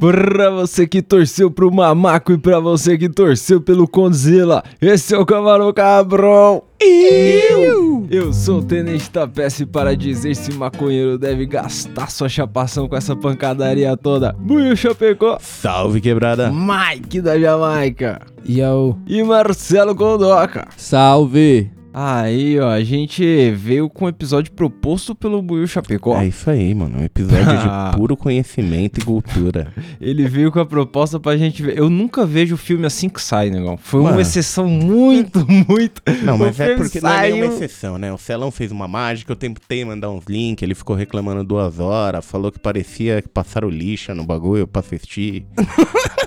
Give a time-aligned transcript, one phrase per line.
[0.00, 5.18] Pra você que torceu pro Mamaco e pra você que torceu pelo Condzilla, esse é
[5.18, 6.64] o Camarão Cabrão.
[6.80, 7.79] Eu,
[8.10, 13.14] eu sou o Tenente Tapece para dizer se maconheiro deve gastar sua chapação com essa
[13.14, 14.32] pancadaria toda.
[14.32, 16.50] Buiu Chapecó, Salve, quebrada.
[16.50, 18.98] Mike da Jamaica Yo.
[19.06, 20.66] e Marcelo Condoca.
[20.76, 21.70] Salve.
[21.92, 26.16] Aí, ó, a gente veio com um episódio proposto pelo Buiu Chapecó.
[26.20, 26.98] É isso aí, mano.
[27.00, 29.72] Um episódio de puro conhecimento e cultura.
[30.00, 31.76] Ele veio com a proposta pra gente ver.
[31.76, 33.76] Eu nunca vejo filme assim que sai, negão.
[33.76, 34.22] Foi uma Mano.
[34.22, 36.00] exceção muito, muito.
[36.22, 38.12] Não, O mas é porque não é saiu- exceção, né?
[38.12, 42.24] O Celão fez uma mágica, eu tentei mandar uns links, ele ficou reclamando duas horas,
[42.24, 45.44] falou que parecia que passaram lixa no bagulho pra assistir.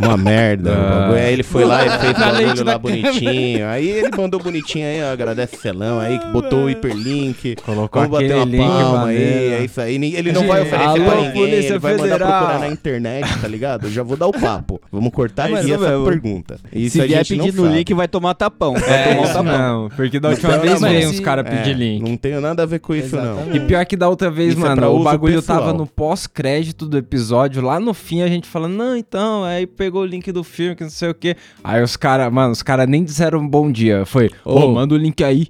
[0.01, 0.71] uma merda.
[0.71, 1.13] o Ah.
[1.13, 3.67] Aí ele foi lá e fez o bagulho lá bonitinho.
[3.67, 7.55] Aí ele mandou bonitinho aí, ó, agradece o Celão aí, que botou o hiperlink.
[7.65, 9.55] Colocou Vamos bater uma link palma aí, maneiro.
[9.55, 9.95] é isso aí.
[9.95, 13.47] Ele não vai oferecer Alô, pra ninguém, Polícia ele vai mandar procurar na internet, tá
[13.47, 13.87] ligado?
[13.87, 14.81] Eu já vou dar o papo.
[14.91, 16.05] Vamos cortar Mas aqui essa mesmo.
[16.05, 16.57] pergunta.
[16.71, 18.73] Isso Se vier pedir no link, vai tomar tapão.
[18.73, 19.43] Vai É, tomar um tapão.
[19.43, 19.89] não.
[19.89, 22.07] Porque da última vez veio mas uns caras É, pedir link.
[22.07, 23.53] Não tenho nada a ver com isso, não.
[23.53, 25.59] E pior que da outra vez, Isso é mano, o bagulho pessoal.
[25.59, 30.01] tava no pós-crédito do episódio, lá no fim a gente falando, não, então, aí pegou
[30.01, 31.35] o link do filme, que não sei o quê.
[31.63, 34.05] Aí os caras, mano, os caras nem disseram um bom dia.
[34.05, 34.71] Foi, ô, Ô.
[34.73, 35.42] manda o link aí.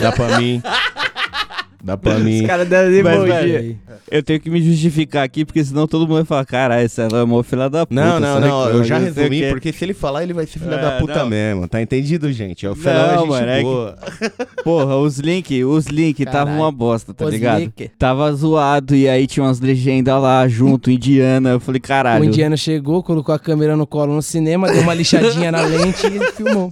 [0.00, 0.62] Dá pra mim.
[1.84, 2.42] Dá pra mim.
[2.42, 3.76] Os caras deram nem Mas, bom velho.
[4.08, 7.08] Eu tenho que me justificar aqui, porque senão todo mundo vai falar, caralho, esse é
[7.24, 8.00] uma filha da puta.
[8.00, 8.68] Não, não, não.
[8.68, 11.16] Eu já o resumi, porque se ele falar, ele vai ser filha É, da puta
[11.20, 11.28] não.
[11.30, 11.66] mesmo.
[11.66, 12.64] Tá entendido, gente?
[12.64, 13.98] É o Felão é Não, gente mano, é que- boa.
[14.62, 17.58] Porra, os links, os links tava uma bosta, tá Os ligado?
[17.62, 17.90] link.
[17.98, 21.50] Tava zoado e aí tinha umas legendas lá junto, indiana.
[21.50, 22.24] Eu falei, O caralho.
[22.24, 26.32] indiano chegou, colocou a câmera no colo no cinema, deu uma lixadinha na lente e
[26.32, 26.70] filmou.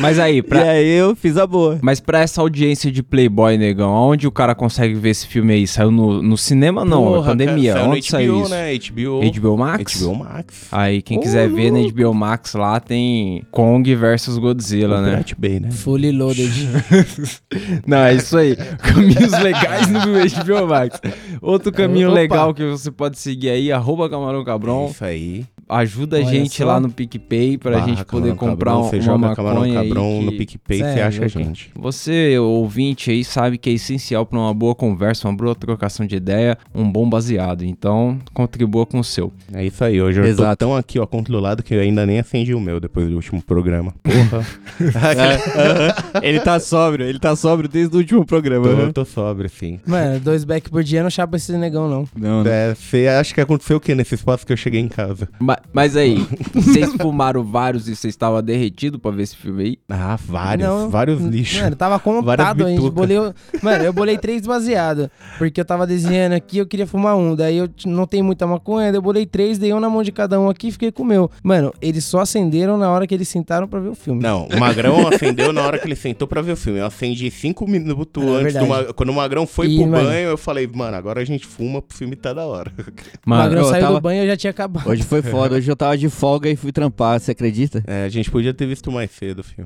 [0.00, 1.78] Mas aí, E pra, aí eu fiz a boa.
[1.82, 5.66] mas pra essa audiência de Playboy, negão, aonde o cara consegue ver esse filme aí?
[5.66, 6.84] Saiu no, no cinema?
[6.84, 7.72] Não, é Porra, pandemia.
[7.74, 8.50] cara, saiu no Onde saiu HBO, isso?
[8.50, 8.78] né?
[8.78, 9.40] HBO.
[9.40, 10.02] HBO Max?
[10.02, 10.66] HBO Max.
[10.72, 15.10] Aí, quem quiser ver na HBO Max lá, tem Kong versus Godzilla, né?
[15.10, 15.70] Pirate Bay, né?
[15.70, 16.52] Fully loaded.
[17.86, 18.56] Não, é isso aí.
[18.56, 21.00] Caminhos legais no HBO Max.
[21.40, 22.14] Outro caminho Opa.
[22.18, 24.88] legal que você pode seguir aí, arroba Camarão É Cabron.
[24.90, 25.44] Isso aí.
[25.68, 26.66] Ajuda a Olha gente só.
[26.66, 30.24] lá no PicPay pra Barra gente poder comprar Cabrão, um, uma maconha aí Cabrão que-
[30.26, 31.70] no PicPay, você é acha a gente.
[31.74, 36.16] Você, ouvinte aí, sabe que é essencial pra uma boa conversa, uma boa trocação de
[36.16, 37.64] ideia, um bom baseado.
[37.64, 39.32] Então, contribua com o seu.
[39.52, 40.00] É isso aí.
[40.00, 40.50] Hoje eu Exato.
[40.50, 43.42] tô tão aqui, ó, controlado que eu ainda nem acendi o meu depois do último
[43.42, 43.94] programa.
[44.02, 44.46] Porra.
[46.22, 48.66] ele tá sóbrio, ele tá sóbrio desde o último programa.
[48.68, 48.92] tô, né?
[48.92, 49.78] tô sóbrio, sim.
[49.86, 52.08] Mano, dois back por dia não chapa esse negão, não.
[52.16, 52.70] Não, né?
[52.70, 55.28] É, Você acha que aconteceu o que nesse espaço que eu cheguei em casa?
[55.38, 59.71] Ma- Mas aí, vocês fumaram vários e vocês estavam derretidos pra ver esse filme aí?
[59.88, 60.68] Ah, vários.
[60.68, 61.60] Não, vários lixos.
[61.60, 62.90] Mano, tava contado, a gente bituca.
[62.94, 63.18] bolei.
[63.18, 65.08] o- Mano, eu bolei três baseados.
[65.38, 67.34] Porque eu tava desenhando aqui, eu queria fumar um.
[67.34, 70.12] Daí eu não tenho muita maconha, daí eu bolei três, dei um na mão de
[70.12, 71.30] cada um aqui e fiquei com o meu.
[71.42, 74.22] Mano, eles só acenderam na hora que eles sentaram pra ver o filme.
[74.22, 76.78] Não, o Magrão acendeu na hora que ele sentou pra ver o filme.
[76.78, 78.68] Eu acendi cinco minutos É antes.
[78.68, 81.46] Ma- Quando o Magrão foi E, pro mano- banho, eu falei, mano, agora a gente
[81.46, 82.72] fuma, o filme tá da hora.
[82.78, 84.88] o Mano, Magrão eu saiu tava- do banho e eu já tinha acabado.
[84.88, 87.82] Hoje foi foda, hoje eu tava de folga e fui trampar, você acredita?
[87.86, 89.61] É, a gente podia ter visto mais cedo o filme.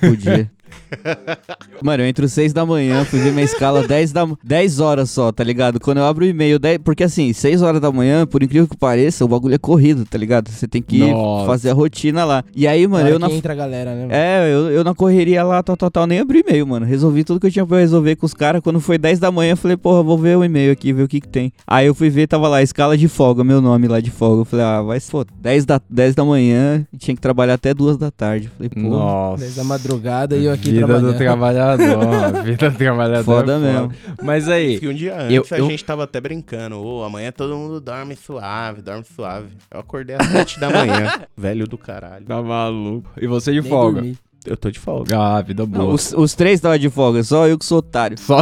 [0.00, 0.50] Podia.
[1.82, 5.30] Mano, eu entro 6 da manhã, fui ver minha escala 10, da, 10 horas só,
[5.30, 5.78] tá ligado?
[5.80, 8.76] Quando eu abro o e-mail, 10, porque assim, 6 horas da manhã, por incrível que
[8.76, 10.48] pareça, o bagulho é corrido, tá ligado?
[10.48, 11.46] Você tem que Nossa.
[11.46, 12.44] fazer a rotina lá.
[12.54, 13.30] E aí, mano, eu na.
[13.30, 14.00] entra a galera, né?
[14.02, 14.12] mano?
[14.12, 16.86] É, eu, eu na correria lá, tal, tal, tal, nem abri e-mail, mano.
[16.86, 18.62] Resolvi tudo que eu tinha pra resolver com os caras.
[18.62, 21.08] Quando foi 10 da manhã, eu falei, porra, vou ver o e-mail aqui, ver o
[21.08, 21.52] que que tem.
[21.66, 24.42] Aí eu fui ver, tava lá, escala de folga, meu nome lá de folga.
[24.42, 25.30] Eu falei, ah, vai se foda.
[25.40, 28.46] 10 da, 10 da manhã, e tinha que trabalhar até 2 da tarde.
[28.46, 29.04] Eu falei, porra.
[29.04, 29.44] Nossa.
[29.44, 31.12] Desde a madrugada e eu aqui vida trabalhando.
[31.12, 33.24] do trabalhador, a vida do trabalhador.
[33.24, 33.92] Foda é mesmo.
[34.22, 36.76] Mas aí, Que um dia Eu- antes a eu- gente tava até brincando.
[36.78, 39.48] Ô, amanhã todo mundo dorme suave, dorme suave.
[39.70, 41.12] Eu acordei às 7 da manhã.
[41.36, 42.24] Velho do caralho.
[42.26, 43.08] tá maluco.
[43.20, 44.00] E você de Nem folga?
[44.00, 44.18] dormi.
[44.46, 45.18] Eu tô de folga.
[45.18, 45.84] Ah, vida boa.
[45.84, 48.16] Não, os, os três tava de folga, só eu que sou otário.
[48.18, 48.38] Só...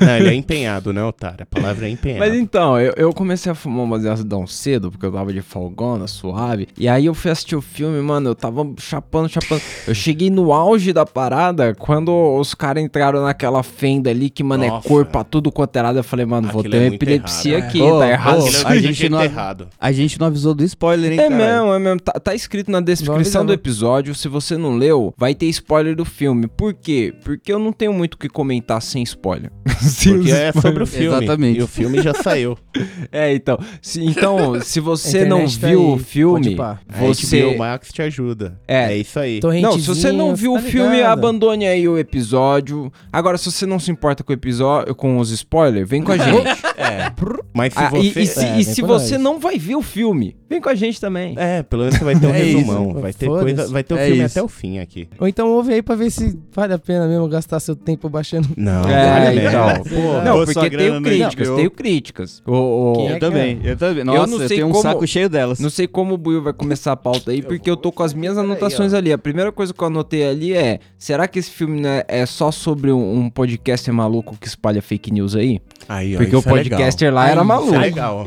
[0.00, 1.42] Não, ele é empenhado, né, otário?
[1.42, 2.20] A palavra é empenhado.
[2.20, 6.06] Mas então, eu, eu comecei a fumar um baseadão cedo, porque eu tava de folgona,
[6.06, 6.68] suave.
[6.78, 9.60] E aí eu fui assistir o filme, mano, eu tava chapando, chapando.
[9.86, 14.66] Eu cheguei no auge da parada quando os caras entraram naquela fenda ali, que, mano,
[14.66, 14.86] Nossa.
[14.86, 15.98] é cor pra tudo quanto é lado.
[15.98, 17.98] Eu falei, mano, vou ter é uma epilepsia errado, aqui, é.
[17.98, 18.42] tá errado.
[18.46, 19.68] é a gente não- errado.
[19.78, 21.36] A gente não avisou do spoiler, hein, É cara?
[21.36, 22.00] mesmo, é mesmo.
[22.00, 24.14] Tá, tá escrito na descrição do episódio.
[24.14, 26.46] Se você não leu, vai ter spoiler do filme.
[26.46, 27.12] Por quê?
[27.24, 29.50] Porque eu não tenho muito o que comentar sem spoiler.
[29.94, 31.16] Porque é sobre o filme.
[31.16, 31.58] Exatamente.
[31.58, 32.56] E o filme já saiu.
[33.12, 33.58] É, então.
[33.82, 36.56] Se, então, se você não tá viu aí, o filme,
[36.98, 37.42] você.
[37.42, 38.58] HBO Max te ajuda.
[38.68, 38.92] É.
[38.92, 39.40] É isso aí.
[39.60, 41.12] Não, se você não viu tá o filme, ligado?
[41.12, 42.92] abandone aí o episódio.
[43.12, 46.16] Agora, se você não se importa com o episódio, com os spoilers, vem com a
[46.18, 46.46] gente.
[46.76, 47.10] É.
[47.52, 48.20] Mas se Ah, e- você...
[48.20, 49.24] e, se, É, e se você nós.
[49.24, 51.34] não vai ver o filme, vem com a gente também.
[51.38, 52.58] É, pelo menos você vai ter um É isso.
[52.58, 52.92] resumão.
[52.94, 54.38] Vai ter, coisa, vai ter o É filme isso.
[54.38, 55.08] até o fim aqui.
[55.18, 58.48] Ou então ouve aí pra ver se vale a pena mesmo gastar seu tempo baixando.
[58.56, 59.84] Não, É, vale então.
[59.84, 61.56] Pô, Não, porque tenho críticas, HBO.
[61.56, 62.42] tenho críticas.
[62.46, 64.04] O, o- Quem é Eu também, eu também.
[64.04, 65.60] não Nossa, eu, sei tenho um como- saco cheio delas.
[65.60, 68.12] Não sei como o Buiu vai começar a pauta aí, porque eu tô com as
[68.12, 69.12] minhas anotações ali.
[69.12, 72.50] A primeira coisa que eu anotei ali é: será que esse filme né, é só
[72.50, 75.60] sobre um, um podcaster maluco que espalha fake news aí?
[75.88, 76.78] Aí, ó, Porque o isso é legal.
[76.78, 77.74] podcaster lá Aí, era isso é maluco.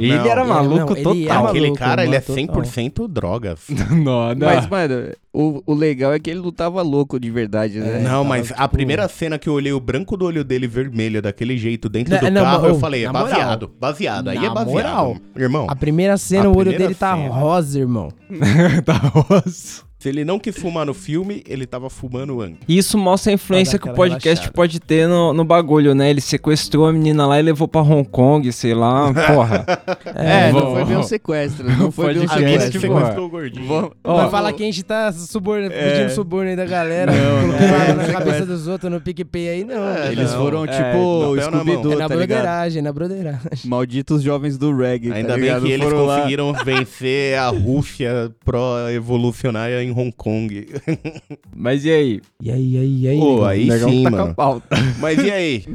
[0.04, 0.25] Ele Não.
[0.25, 1.48] era É, maluco não, é total.
[1.48, 3.60] Aquele cara, ele é mano, 100% drogas.
[3.69, 4.48] não, não.
[4.48, 8.00] Mas, mano, o, o legal é que ele não tava louco de verdade, né?
[8.00, 10.68] não, tava, mas a tipo- primeira cena que eu olhei o branco do olho dele
[10.68, 13.27] vermelho daquele jeito dentro Não, do não, carro, mas, eu falei, é na moral.
[13.30, 13.71] baseado.
[13.80, 14.71] Baseado, aí Na é baseado.
[14.74, 15.18] moral.
[15.36, 17.30] Irmão, A primeira cena, A o olho dele tá cena.
[17.30, 18.10] rosa, irmão.
[18.86, 19.83] tá rosa.
[20.04, 22.58] Se ele não quis fumar no filme, ele tava fumando antes.
[22.68, 24.52] Isso mostra a influência que o podcast relaxada.
[24.54, 26.10] pode ter no, no bagulho, né?
[26.10, 29.14] Ele sequestrou a menina lá e levou pra Hong Kong, sei lá.
[29.34, 29.66] Porra.
[30.14, 31.66] É, não vou- foi bem um sequestro.
[31.78, 32.72] Não foi bem um sequestro.
[32.72, 33.66] que sequestrou o gordinho.
[33.66, 35.70] Vamos- Vai falar que a gente tá suborno, É.
[35.70, 38.46] pedindo suborno aí da galera, Não, colocando não, não, na não, cabeça não.
[38.48, 39.88] dos outros no PicPay aí, não.
[39.88, 40.38] É, Eles não.
[40.42, 41.42] foram É, tipo mão.
[41.42, 43.40] Scooby-Doo, É na tá broderagem, na broderagem.
[43.64, 49.93] Malditos jovens do reggae, Ainda tá bem que eles conseguiram vencer a Rússia pró-evolucionária em
[49.94, 50.68] Hong Kong.
[51.56, 52.22] Mas e aí?
[52.42, 53.19] E aí, e aí, e aí?
[53.19, 54.36] Pô, aí Negão sim, tá mano.
[54.36, 54.75] pauta.
[55.00, 55.63] Mas e aí?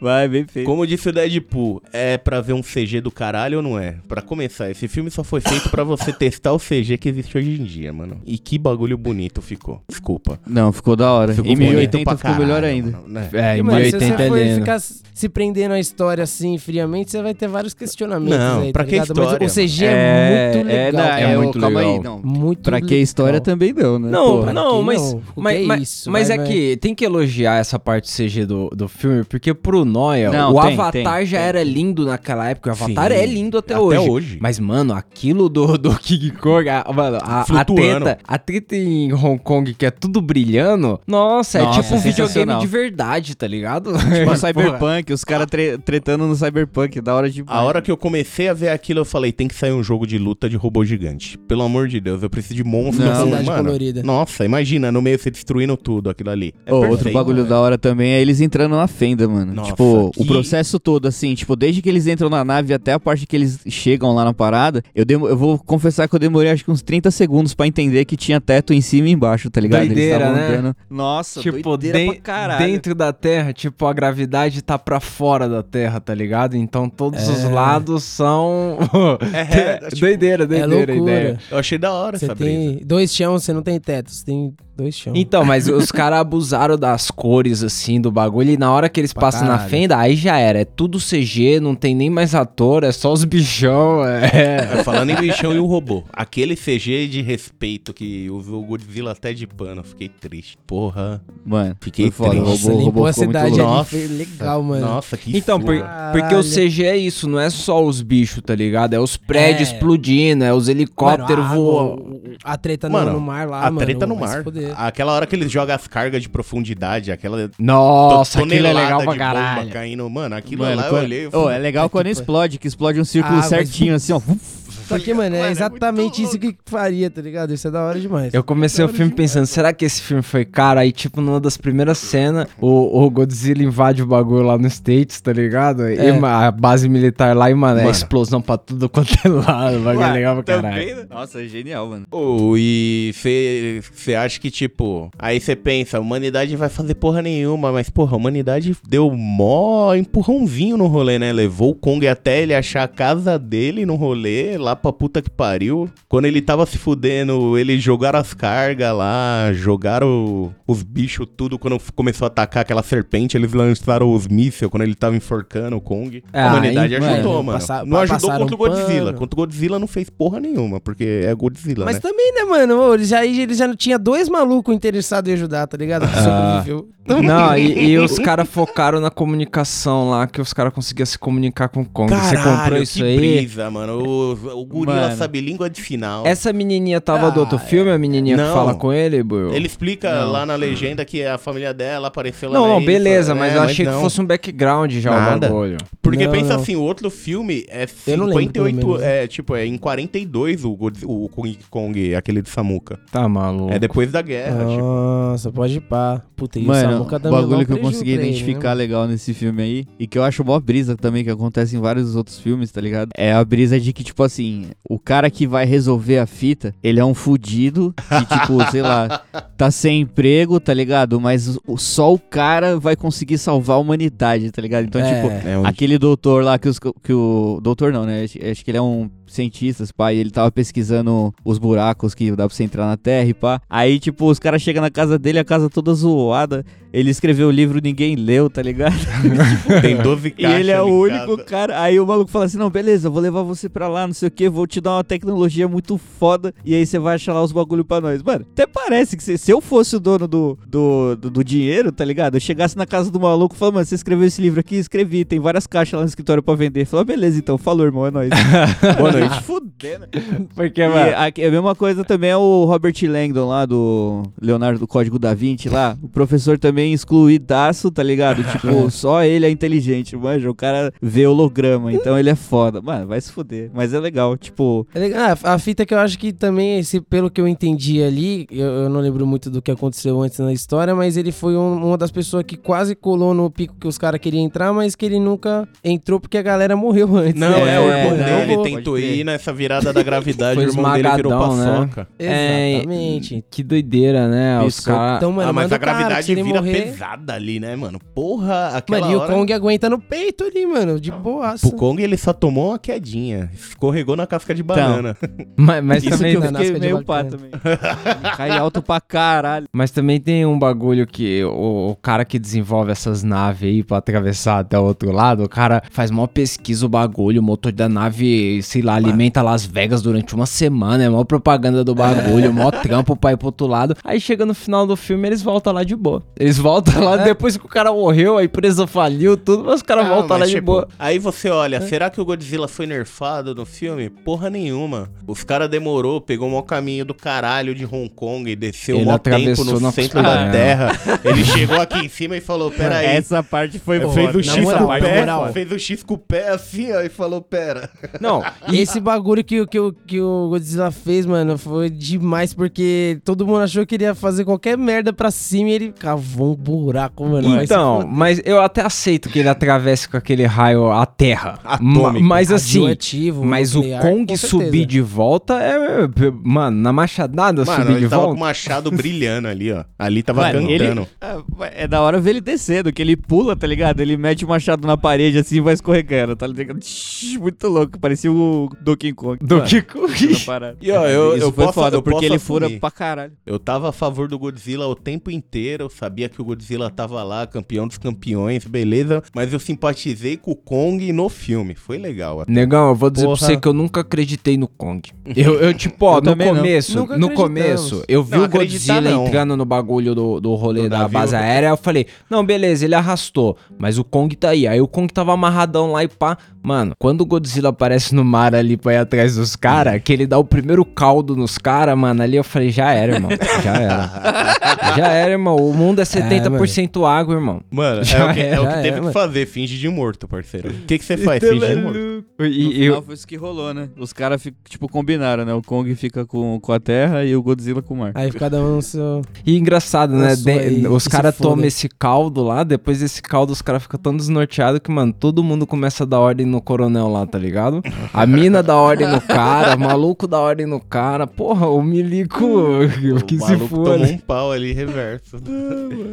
[0.00, 0.66] Vai, bem feito.
[0.66, 3.96] Como disse o Deadpool, é pra ver um CG do caralho ou não é?
[4.06, 7.60] Pra começar, esse filme só foi feito pra você testar o CG que existe hoje
[7.60, 8.20] em dia, mano.
[8.24, 9.82] E que bagulho bonito ficou.
[10.08, 10.40] Desculpa.
[10.46, 11.34] Não, ficou da hora.
[11.34, 12.90] Ficou em bonito 1080 pra ficou melhor ainda.
[12.92, 13.28] mano, né?
[13.32, 14.54] É, em Mano, se você 1080 é for lindo.
[14.60, 18.84] ficar se prendendo a história assim, friamente, você vai ter vários questionamentos Não, aí, pra
[18.84, 19.08] tá que ligado?
[19.08, 20.92] história, Mas o CG é, É, muito é, legal.
[20.92, 22.20] não, é é, muito calma aí, não.
[22.22, 23.40] Muito Pra que história legal.
[23.44, 24.10] também não, né?
[24.10, 25.22] Não, Pô, não, mas, não?
[25.36, 26.10] Mas, é mas, isso?
[26.10, 26.46] mas Vai, é vai.
[26.48, 30.62] que tem que elogiar essa parte CG do, do filme, porque pro Noia, Não, o
[30.62, 31.46] tem, Avatar tem, já tem.
[31.48, 34.08] era lindo naquela época, o Avatar Sim, é lindo até, até hoje.
[34.10, 34.38] hoje.
[34.40, 39.12] Mas, mano, aquilo do, do King Kong, a, mano, a, a treta, a treta em
[39.12, 43.46] Hong Kong que é tudo brilhando, nossa, Nossa, é tipo um videogame de verdade, tá
[43.46, 43.92] ligado?
[43.92, 47.96] Tipo Cyberpunk, os caras tre- tretando no Cyberpunk, da hora de A hora que eu
[47.96, 50.84] comecei a ver aquilo, eu falei, tem que sair um jogo de luta de robô
[50.84, 51.36] gigante.
[51.38, 53.06] Pelo amor de Deus, eu preciso de monstros.
[53.08, 54.02] Não, com- cidade mano, colorida.
[54.02, 56.52] Nossa, imagina, no meio você destruindo tudo aquilo ali.
[56.66, 59.52] É Ô, outro bagulho da hora também é eles entrando na fenda, mano.
[59.54, 62.92] Nossa, tipo, que- o processo todo, assim, tipo, desde que eles entram na nave até
[62.92, 66.50] a parte que eles chegam lá na parada, eu, eu vou confessar que eu demorei
[66.52, 69.60] acho que uns 30 segundos pra entender que tinha teto em cima e embaixo, tá
[69.60, 69.87] ligado?
[69.88, 70.46] Doideira, né?
[70.58, 72.66] andando- Nossa, tipo, doideira pra caralho.
[72.66, 76.56] dentro da Terra, tipo, a gravidade tá pra fora da Terra, tá ligado?
[76.56, 77.48] Então todos os É.
[77.48, 78.78] lados são.
[79.32, 79.40] É,
[79.86, 81.28] é, tipo, doideira, É doideira a ideia.
[81.28, 81.38] loucura.
[81.50, 82.50] Eu achei da hora Você essa brisa.
[82.50, 85.12] tem dois chãos, você não tem teto, você tem dois chãos.
[85.16, 88.50] Então, mas os caras abusaram das cores, assim, do bagulho.
[88.52, 89.70] E na hora que eles Pra passam na caralho.
[89.70, 90.60] fenda, aí já era.
[90.60, 94.04] É tudo CG, não tem nem mais ator, é só os bichão.
[94.06, 94.30] É.
[94.78, 96.04] É, falando em bichão e o robô.
[96.12, 99.82] Aquele CG de respeito que usou o Godzilla até de pano.
[99.82, 100.56] Fiquei triste.
[100.66, 101.20] Porra.
[101.44, 102.40] Mano, Fiquei foda.
[102.40, 102.62] O triste.
[102.66, 103.90] robô, o limpou robô a ficou muito cidade Nossa.
[103.90, 104.86] foi legal, mano.
[104.86, 105.76] Nossa, que Então, por-
[106.12, 106.42] porque o.
[106.42, 108.94] CG é isso, não é só os bichos, tá ligado?
[108.94, 109.72] É os prédios É.
[109.72, 112.20] explodindo, é os helicópteros a voando.
[112.44, 113.78] A treta no- Mano, no mar lá, a mano.
[113.78, 114.42] treta no mar.
[114.76, 119.16] Aquela hora que eles jogam as cargas de profundidade, aquela Nossa, aquilo é legal pra
[119.16, 119.70] caralho.
[119.70, 120.08] caindo.
[120.10, 121.26] Mano, aquilo Mano, lá eu quando- olhei.
[121.26, 124.20] eu falei, é legal quando explode, que explode um círculo Ah, mas- certinho, assim, ó.
[124.88, 127.52] Só que, mano, é é exatamente isso que faria, tá ligado?
[127.52, 128.32] Isso é da hora demais.
[128.34, 130.80] Eu comecei o filme pensando, será que esse filme foi caro?
[130.80, 135.20] Aí, tipo, numa das primeiras cenas, o, o Godzilla invade o bagulho lá no States,
[135.20, 135.88] tá ligado?
[135.88, 136.12] E É.
[136.18, 137.90] ma- a base militar lá e, mano, é Mano.
[137.94, 139.76] explosão pra tudo quanto é lado.
[139.78, 141.06] O bagulho é legal pra caralho.
[141.10, 142.06] Nossa, é genial, mano.
[142.10, 147.72] Ô, e você acha que, tipo, aí você pensa, a humanidade vai fazer porra nenhuma,
[147.72, 151.32] mas, porra, a humanidade deu mó empurrãozinho no rolê, né?
[151.32, 155.30] Levou o Kong até ele achar a casa dele no rolê, lá pra puta que
[155.30, 155.88] pariu.
[156.08, 161.58] Quando ele tava se fudendo, eles jogaram as cargas lá, jogaram os bichos tudo.
[161.58, 165.80] Quando começou a atacar aquela serpente, eles lançaram os mísseis quando ele tava enforcando o
[165.80, 166.22] Kong.
[166.32, 167.58] Ah, a humanidade aí, ajudou, mano, mano.
[167.58, 169.06] passa- não ajudou contra o Godzilla.
[169.06, 169.18] pano.
[169.18, 172.00] Contra o Godzilla não fez porra nenhuma, porque é Godzilla, Mas né?
[172.00, 172.94] também, né, mano?
[172.94, 176.06] Eles já, eles já não tinha dois malucos interessados em ajudar, tá ligado?
[176.08, 176.88] Que sobreviveu.
[177.22, 181.68] Não, e, e os caras focaram na comunicação lá, que os caras conseguiam se comunicar
[181.68, 182.12] com o Kong.
[182.14, 183.16] Você comprou isso que aí?
[183.16, 184.02] brisa, mano.
[184.02, 184.32] O,
[184.62, 185.16] o gorila Mano.
[185.16, 186.26] sabe língua de sinal.
[186.26, 188.52] Essa menininha tava do Ah, outro filme, a menininha que Não.
[188.54, 189.52] fala com ele, Buiu?
[189.52, 190.32] Ele explica Não.
[190.32, 193.40] lá na legenda que a família dela apareceu lá Não, na não, ilha, beleza, fala-
[193.40, 194.00] mas é, eu achei que não.
[194.00, 195.46] fosse um background já Nada.
[195.46, 195.76] o bagulho.
[196.02, 196.60] Porque Não, pensa não.
[196.60, 199.02] assim, o outro filme é Eu não lembro, pelo 58, menos.
[199.02, 200.70] é, tipo, é em 42 o,
[201.04, 202.98] o King Kong, aquele de Samuka.
[203.10, 203.72] Tá maluco.
[203.72, 204.82] É depois da guerra, tipo.
[204.82, 206.22] Nossa, pode ir pá.
[206.36, 208.74] Puta, e o Mano, Samuca o também bagulho que eu consegui identificar né?
[208.74, 212.14] legal nesse filme aí, e que eu acho mó brisa também, que acontece em vários
[212.14, 213.10] outros filmes, tá ligado?
[213.16, 214.57] É a brisa de que, tipo assim,
[214.88, 219.22] o cara que vai resolver a fita, ele é um fudido, que, tipo, sei lá,
[219.56, 221.20] tá sem emprego, tá ligado?
[221.20, 224.84] Mas o- só o cara vai conseguir salvar a humanidade, tá ligado?
[224.84, 225.14] Então, É.
[225.14, 226.78] tipo, É um- Aquele doutor lá que os.
[226.78, 228.24] Que o, doutor não, né?
[228.24, 230.16] Acho, acho que ele é um cientista, pai.
[230.16, 233.60] Ele tava pesquisando os buracos que dá pra você entrar na Terra e pá.
[233.68, 236.64] Aí, tipo, os caras chegam na casa dele, a casa toda zoada.
[236.90, 238.94] Ele escreveu o livro, ninguém leu, tá ligado?
[239.82, 241.44] Tem 12 E caixas ele é o único casa.
[241.44, 241.82] cara.
[241.82, 244.30] Aí o maluco fala assim: não, beleza, vou levar você pra lá, não sei o
[244.30, 246.54] que, vou te dar uma tecnologia muito foda.
[246.64, 248.22] E aí você vai achar lá os bagulho pra nós.
[248.22, 251.92] Mano, até parece que se, se eu fosse o dono do, do, do, do dinheiro,
[251.92, 252.36] tá ligado?
[252.36, 254.76] Eu chegasse na casa do maluco e falasse, mano, você escreveu esse livro aqui?
[254.76, 256.86] Escrevi, tem várias caixas lá no escritório pra vender.
[256.86, 258.30] Falou, beleza, então, falou, irmão, é nóis.
[258.96, 259.42] Boa noite.
[259.42, 260.06] Fudendo.
[260.54, 264.78] Porque, E mano, a, a mesma coisa também é o Robert Langdon lá do Leonardo
[264.80, 265.96] do Código da Vinci lá.
[266.02, 268.42] O professor também excluidaço, tá ligado?
[268.44, 270.50] Tipo, só ele é inteligente, manja.
[270.50, 272.80] O cara vê holograma, então ele é foda.
[272.80, 273.70] Mano, vai se fuder.
[273.74, 274.86] Mas é legal, tipo.
[274.94, 275.36] É legal.
[275.44, 278.66] Ah, a fita que eu acho que também, esse, pelo que eu entendi ali, eu,
[278.66, 281.98] eu não lembro muito do que aconteceu antes na história, mas ele foi um- uma
[281.98, 285.18] das pessoas que quase colou no pico que os caras queriam entrar, mas que ele
[285.18, 287.40] nunca entrou porque a galera morreu antes.
[287.40, 287.74] Não, né?
[287.74, 290.92] é, o É, irmão não, dele tentou pode ir nessa virada da gravidade, o irmão
[290.92, 291.64] dele virou né?
[291.64, 292.08] paçoca.
[292.18, 293.44] É, Exatamente.
[293.50, 294.62] que doideira, né?
[294.62, 295.16] Os caras.
[295.18, 296.82] Então, mano, ah, mas a o cara, gravidade ele vira morrer...
[296.82, 298.00] pesada ali, né, mano?
[298.14, 299.32] Porra, aquela Mano, e o hora...
[299.32, 301.66] Kong aguenta no peito ali, mano, de boaça.
[301.66, 303.50] O Kong, ele só tomou uma quedinha.
[303.54, 305.16] Escorregou na casca de banana.
[305.56, 307.50] Mas, mas Isso também, que eu fiquei meio pá também.
[308.36, 309.66] Cai alto pra caralho.
[309.72, 313.98] mas também tem um bagulho que o, o cara que desenvolve essas naves aí pra
[313.98, 317.88] atravessar até o outro lado, o cara faz mó pesquisa o bagulho, o motor da
[317.88, 322.70] nave, sei lá, alimenta Las Vegas durante uma semana, é mó propaganda do bagulho, mó
[322.82, 323.96] trampo pra ir pro outro lado.
[324.04, 326.22] Aí chega no final do filme, eles voltam lá de boa.
[326.38, 330.06] Eles voltam lá depois que o cara morreu, a empresa faliu, tudo, mas os caras
[330.06, 330.88] Não, voltam lá mas, de tipo, boa.
[330.98, 334.10] Aí você olha, será que o Godzilla foi nerfado no filme?
[334.10, 335.08] Porra nenhuma.
[335.26, 339.04] Os caras demorou, pegou o maior caminho do caralho de Hong Kong e desceu Ele
[339.04, 340.98] o maior tempo no centro da Terra.
[341.24, 343.06] Ele chegou aqui em cima e falou, pera aí.
[343.06, 344.38] Essa parte foi fez foda.
[344.38, 345.52] o X moral, com o pé, moral.
[345.52, 347.90] fez o X com o pé assim, ó, e falou, pera.
[348.20, 352.54] Não, E esse bagulho que, o- que, o- que o Godzilla fez, mano, foi demais,
[352.54, 356.52] porque todo mundo achou que ele ia fazer qualquer merda pra cima e ele cavou
[356.52, 357.62] um buraco, mano.
[357.62, 361.58] Então, mas eu até aceito que ele atravesse com aquele raio a terra.
[361.64, 362.20] Atômico.
[362.24, 364.64] Ma- Mas assim, Radioativo, mas o nuclear, Kong com certeza.
[364.64, 366.04] subir de volta é.
[366.04, 366.08] é,
[366.42, 368.36] Mano, na machadada Mano, subir de ele tava com volta.
[368.36, 369.84] o machado brilhando ali, ó.
[369.98, 371.08] Ali tava Mano, ele- cantando.
[371.20, 371.42] Ah,
[371.72, 374.00] É da hora ver ele descendo, que ele pula, tá ligado?
[374.00, 376.82] Ele mete o machado na parede assim e vai escorregando, tá ligado?
[376.84, 379.38] Shhh, Muito louco, parecia o Donkey Kong.
[379.44, 380.76] Do Mano, que na parada.
[380.80, 382.80] E, ó, eu- Isso eu foi posso- foda, eu porque posso ele fura assumir.
[382.80, 383.32] pra caralho.
[383.44, 387.22] Eu tava a favor do Godzilla o tempo inteiro, eu sabia que o Godzilla tava
[387.22, 392.44] lá, campeão dos campeões, beleza, mas eu simpatizei com o Kong no filme, foi legal.
[392.48, 393.36] Negão, eu vou dizer Porra.
[393.38, 395.02] pra você que eu nunca acreditei no Kong.
[395.36, 396.56] Eu, eu tipo, ó, Eu no também não.
[396.56, 397.42] começo, Nunca no acreditamos.
[397.88, 399.26] começo, eu vi Não, o acreditar Godzilla não.
[399.26, 401.12] entrando no bagulho do, do rolê Do da navio.
[401.18, 404.66] base aérea, eu falei, não, beleza, ele arrastou, mas o Kong tá aí.
[404.66, 406.36] Aí o Kong tava amarradão lá e pá.
[406.60, 410.26] Mano, quando o Godzilla aparece no mar ali pra ir atrás dos caras, que ele
[410.26, 413.30] dá o primeiro caldo nos caras, mano, ali eu falei, já era, irmão,
[413.62, 414.10] já era.
[414.98, 416.04] já era, irmão, o mundo é
[416.48, 417.60] 70% água, irmão.
[417.70, 420.70] Mano, é Já o que, é o que teve que fazer, finge de morto, parceiro.
[420.70, 421.42] O que que você faz?
[421.42, 421.98] Finge de morto.
[422.38, 423.88] No E, final eu, foi isso que rolou, né?
[423.98, 425.54] Os caras, tipo, combinaram, né?
[425.54, 428.12] O Kong fica com, com a terra e o Godzilla com o mar.
[428.14, 429.22] Aí cada um no seu...
[429.44, 430.34] E engraçado, né?
[430.36, 433.98] De- aí, os que caras tomam esse caldo lá, depois desse caldo os caras ficam
[434.00, 437.82] tão desnorteados que, mano, todo mundo começa a dar ordem no coronel lá, tá ligado?
[438.12, 441.26] A mina dá ordem no cara, o maluco dá ordem no cara.
[441.26, 442.38] Porra, o milico
[443.26, 444.04] que o se maluco tomou foda.
[444.12, 445.36] um pau ali, reverso.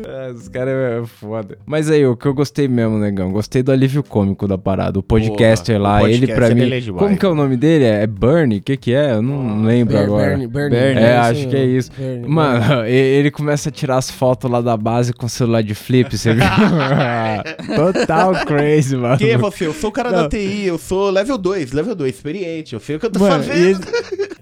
[0.08, 1.58] É, os caras é foda.
[1.66, 5.00] Mas aí, o que eu gostei mesmo, negão, gostei do alívio cômico da parada.
[5.00, 6.62] O podcaster Porra, lá, o ele podcaster, pra mim.
[6.62, 7.04] ele é demais.
[7.04, 7.86] como que é o nome dele?
[7.86, 8.58] É Bernie?
[8.60, 9.14] O que que é?
[9.14, 10.26] Eu não lembro Ber- agora.
[10.30, 11.04] Bernie, Bernie, Bernie.
[11.04, 11.92] É, isso acho que é isso.
[11.98, 16.16] Bernie, Mano, ele começa a tirar as fotos lá da base com celular de flip,
[16.18, 16.44] você viu?
[17.76, 19.18] Total crazy, mano.
[19.18, 19.68] Quem é você?
[19.68, 20.24] Eu sou o cara Não.
[20.24, 23.20] da TI, eu sou level 2, level 2, experiente, eu sei o que eu tô
[23.20, 23.86] Mano, fazendo.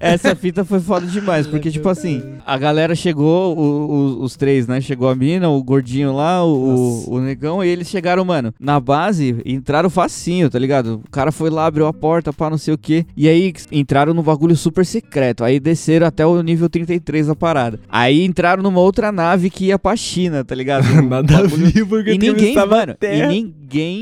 [0.03, 4.67] Essa fita foi foda demais, porque, tipo assim, a galera chegou, o- o- os três,
[4.67, 4.81] né?
[4.81, 9.37] Chegou a mina, o gordinho lá, o, o, negão, e eles chegaram, mano, na base,
[9.45, 11.01] entraram facinho, tá ligado?
[11.05, 13.05] O cara foi lá, abriu a porta, pá, não sei o quê.
[13.15, 15.43] E aí entraram no bagulho super secreto.
[15.43, 17.79] Aí desceram até o nível 33 da parada.
[17.89, 20.83] Aí entraram numa outra nave que ia pra China, tá ligado?
[21.03, 23.55] Nada a ver, porque E ninguém, mano, e ninguém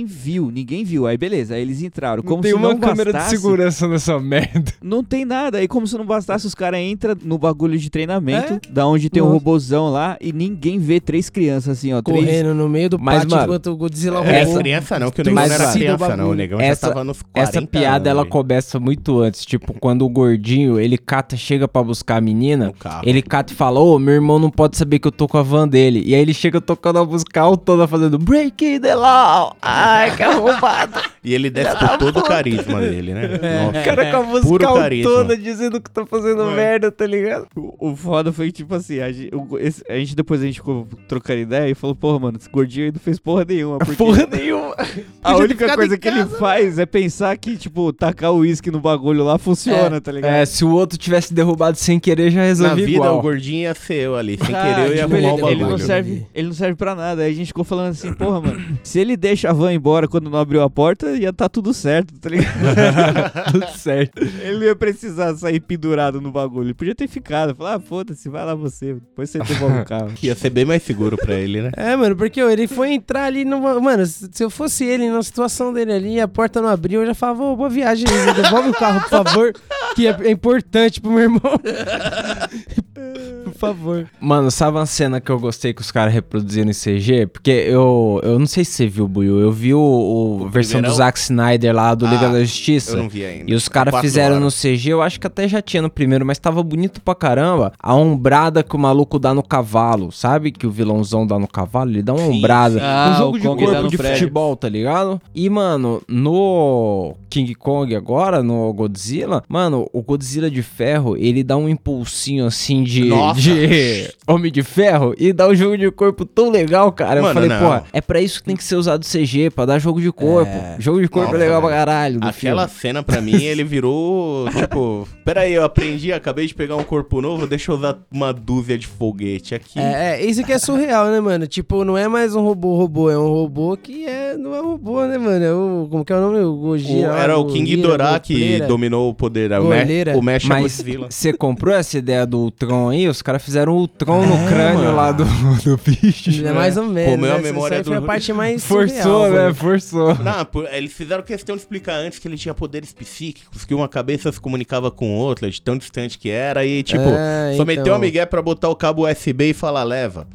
[0.06, 1.08] viu, ninguém viu.
[1.08, 2.22] Aí beleza, aí eles entraram.
[2.24, 4.74] Como Não tem se uma não câmera bastasse, de segurança nessa merda.
[4.84, 5.58] não tem nada.
[5.60, 8.60] Aí, como se não bastasse, os caras entram no bagulho de treinamento, É?
[8.70, 9.38] da onde tem um Nossa.
[9.38, 12.01] robozão lá, e ninguém vê três crianças assim, ó.
[12.01, 12.20] Três...
[12.25, 14.60] Correndo no meio do Mas, pátio mano, enquanto o Godzilla É, roubou.
[14.62, 16.30] criança não, que o negão Mas, não era criança, não.
[16.30, 18.32] O negão Essa- já tava nos 40 Essa piada anos, ela velho.
[18.32, 22.74] começa muito antes, tipo, quando o gordinho, ele cata, chega pra buscar a menina,
[23.04, 25.44] ele cata e fala, ô, meu irmão não pode saber que eu tô com a
[25.44, 26.04] van dele.
[26.06, 29.56] E aí ele chega tocando a música toda fazendo Breaking the Law.
[29.62, 31.01] Ai, que arrombado.
[31.24, 33.25] E ele desce por todo o carisma dele, né?
[33.28, 33.84] O Nossa.
[33.86, 35.12] cara com a Puro música carisma.
[35.12, 37.46] toda dizendo que tá fazendo merda, tá ligado?
[37.56, 40.46] O, o foda foi que, tipo assim, a gente, o- esse- a gente depois a
[40.46, 43.78] gente ficou trocando ideia e falou, porra, mano, esse gordinho aí não fez porra nenhuma.
[43.78, 44.75] Porque Porra nenhuma.
[45.24, 49.24] a única coisa que ele faz é pensar que, tipo, tacar o uísque no bagulho
[49.24, 50.32] lá funciona, tá ligado?
[50.34, 53.20] É, se o outro tivesse derrubado sem querer, já Na resolvia vida, igual.
[53.20, 54.40] o gordinho ia ser eu ali.
[54.44, 55.51] Sem Ah, querer, eu ia tipo, arrumar ele, o bagulho.
[55.51, 57.22] ele não serve, ele não serve pra nada.
[57.22, 60.28] Aí a gente ficou falando assim, porra, mano, se ele deixa a van embora quando
[60.30, 62.51] não abriu a porta, ia tá tudo certo, tá ligado?
[63.51, 64.22] Tudo certo.
[64.22, 66.68] Ele ia precisar sair pendurado no bagulho.
[66.68, 67.56] Ele podia ter ficado.
[67.56, 68.94] Falar, ah, foda-se, vai lá você.
[68.94, 70.13] Depois você devolve o carro.
[70.22, 71.72] Ia ser bem mais seguro pra ele, né?
[71.75, 73.80] É, mano, porque ó, ele foi entrar ali numa.
[73.80, 77.13] Mano, se eu fosse ele na situação dele ali, a porta não abriu, eu já
[77.13, 79.53] falava, ô, boa viagem, devolve o carro, por favor,
[79.96, 81.41] que é, é importante pro meu irmão.
[83.51, 84.08] por favor.
[84.20, 87.27] Mano, sabe uma cena que eu gostei que os caras reproduziram em CG?
[87.27, 89.39] Porque eu, eu não sei se você viu, Buiu.
[89.39, 90.96] Eu vi o, o O versão do primeirão?
[90.98, 92.96] Zack Snyder lá do Liga Ah, da Eu Justiça.
[92.98, 93.51] não vi ainda.
[93.51, 94.62] E os caras fizeram no horas.
[94.62, 97.74] CG, eu acho que até já tinha no primeiro, mas tava bonito pra caramba.
[97.79, 100.51] A ombrada que o maluco dá no cavalo, sabe?
[100.51, 102.79] Que o vilãozão dá no cavalo, ele dá uma Sim, ombrada.
[102.81, 104.20] Ah, um jogo o de Kong dá corpo no de prédio.
[104.20, 105.22] futebol, tá ligado?
[105.34, 111.58] E, mano, no King Kong agora, no Godzilla, mano, o Godzilla de ferro, ele dá
[111.58, 113.40] um impulsinho assim de, Nossa.
[113.41, 117.19] De Homem de Ferro e dá um jogo de corpo tão legal, cara.
[117.19, 117.60] eu Mano, falei, não.
[117.60, 120.51] porra, é pra isso que tem que ser usado CG, pra dar jogo de corpo.
[120.79, 121.79] Jogo de corpo Nossa, é legal pra velho.
[121.79, 122.19] caralho.
[122.19, 122.81] do Aquela filme.
[122.81, 127.21] cena pra mim, ele virou tipo, pera aí, eu aprendi, acabei de pegar um corpo
[127.21, 129.79] novo, deixa eu usar uma dúzia de foguete aqui.
[129.79, 131.47] É, é, isso que é surreal, né, mano?
[131.47, 134.71] Tipo, não é mais um robô robô, é um robô que é, não é um
[134.71, 135.43] robô, né, mano?
[135.45, 136.39] É o, como que é o nome?
[136.39, 137.15] O Gojira.
[137.17, 139.51] era o King Ghidorah que dominou o poder.
[139.54, 140.17] O, Me Goleira.
[140.17, 143.08] o Mecha Mas você comprou essa ideia do Ultron aí?
[143.08, 144.96] Os caras fizeram o Ultron no É, crânio mano.
[144.96, 145.24] lá do,
[145.63, 146.46] do bicho.
[146.46, 147.12] É mais ou menos.
[147.15, 147.41] Comeu a né?
[147.41, 149.39] memória Essa aí foi do- a parte mais Forçou, surreal, né?
[149.44, 149.56] mano.
[149.56, 150.15] Forçou.
[150.15, 153.88] Não, por- eles fizeram questão de explicar antes que ele tinha poderes psíquicos, que uma
[153.89, 157.65] cabeça se comunicava com outra, de tão distante que era, e tipo, É, só então.
[157.65, 160.28] meteu a migué pra botar o cabo USB e falar, leva.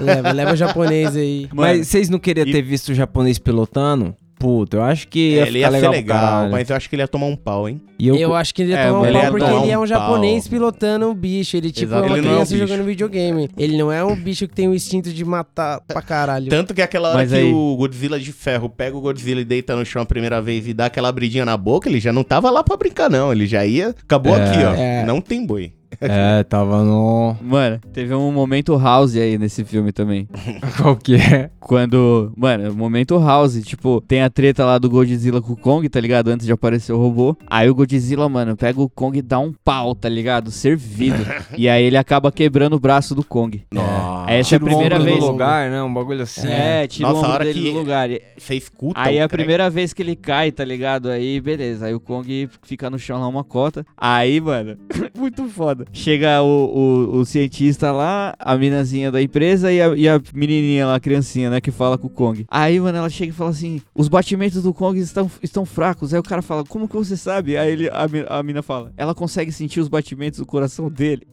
[0.00, 1.48] leva, leva o japonês aí.
[1.52, 4.14] Mas vocês não queriam e- ter visto o japonês pilotando?
[4.42, 6.96] Puta, eu acho que ia ele ficar ia legal, ser legal, mas eu acho que
[6.96, 7.80] ele ia tomar um pau, hein?
[7.96, 9.78] E eu, Eu acho que ele ia É, tomar um ele pau porque ele é
[9.78, 11.56] um um japonês pilotando um bicho.
[11.56, 12.66] Ele, tipo, Exato, é uma ele não é um criança bicho.
[12.66, 13.48] jogando videogame.
[13.56, 16.48] Ele não é um bicho que tem o instinto de matar pra caralho.
[16.48, 19.44] Tanto que aquela hora Mas que aí- o Godzilla de ferro pega o Godzilla e
[19.44, 22.24] deita no chão a primeira vez e dá aquela abridinha na boca, ele já não
[22.24, 23.30] tava lá pra brincar, não.
[23.32, 23.90] Ele já ia.
[23.90, 24.42] Acabou É.
[24.44, 24.74] aqui, ó.
[24.74, 25.04] É.
[25.04, 25.72] Não tem boi.
[26.00, 27.36] É, tava no...
[27.40, 30.28] Mano, teve um momento house aí nesse filme também.
[30.76, 31.50] Qual que é?
[31.60, 32.32] Quando.
[32.36, 36.28] Mano, momento house, tipo, tem a treta lá do Godzilla com o Kong, tá ligado?
[36.28, 37.36] Antes de aparecer o robô.
[37.46, 40.50] Aí o Godzilla, mano, pega o Kong e dá um pau, tá ligado?
[40.50, 41.24] Servido.
[41.56, 43.62] e aí ele acaba quebrando o braço do Kong.
[43.72, 44.30] Nossa.
[44.30, 45.18] Essa é a Tira o primeira vez.
[45.20, 45.82] do lugar, né?
[45.82, 46.48] Um bagulho assim.
[46.48, 48.08] É, tira Nossa, o a ombro hora dele que- do lugar.
[48.36, 49.00] Você escuta.
[49.00, 49.36] Aí é a crack.
[49.42, 51.08] primeira vez que ele cai, tá ligado?
[51.10, 51.86] Aí, beleza.
[51.86, 53.84] Aí o Kong fica no chão lá uma cota.
[53.96, 54.76] Aí, mano,
[55.16, 55.81] muito foda.
[55.92, 60.86] Chega o, o, o cientista lá, a minazinha da empresa e a, e a menininha
[60.86, 62.44] lá, a criancinha, né, que fala com o Kong.
[62.50, 66.12] Aí, mano, ela chega e fala assim: os batimentos do Kong estão, estão fracos.
[66.12, 67.56] Aí o cara fala: como que você sabe?
[67.56, 71.26] Aí ele, a, a mina fala: ela consegue sentir os batimentos do coração dele.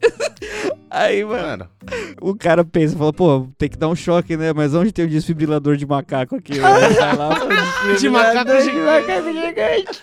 [0.92, 1.68] Aí, mano, Mano,
[2.20, 4.52] o cara pensa, fala, pô, tem que dar um choque, né?
[4.52, 6.58] Mas onde tem o desfibrilador de macaco aqui?
[6.60, 10.02] Vai lá, pô, De macaco gigante.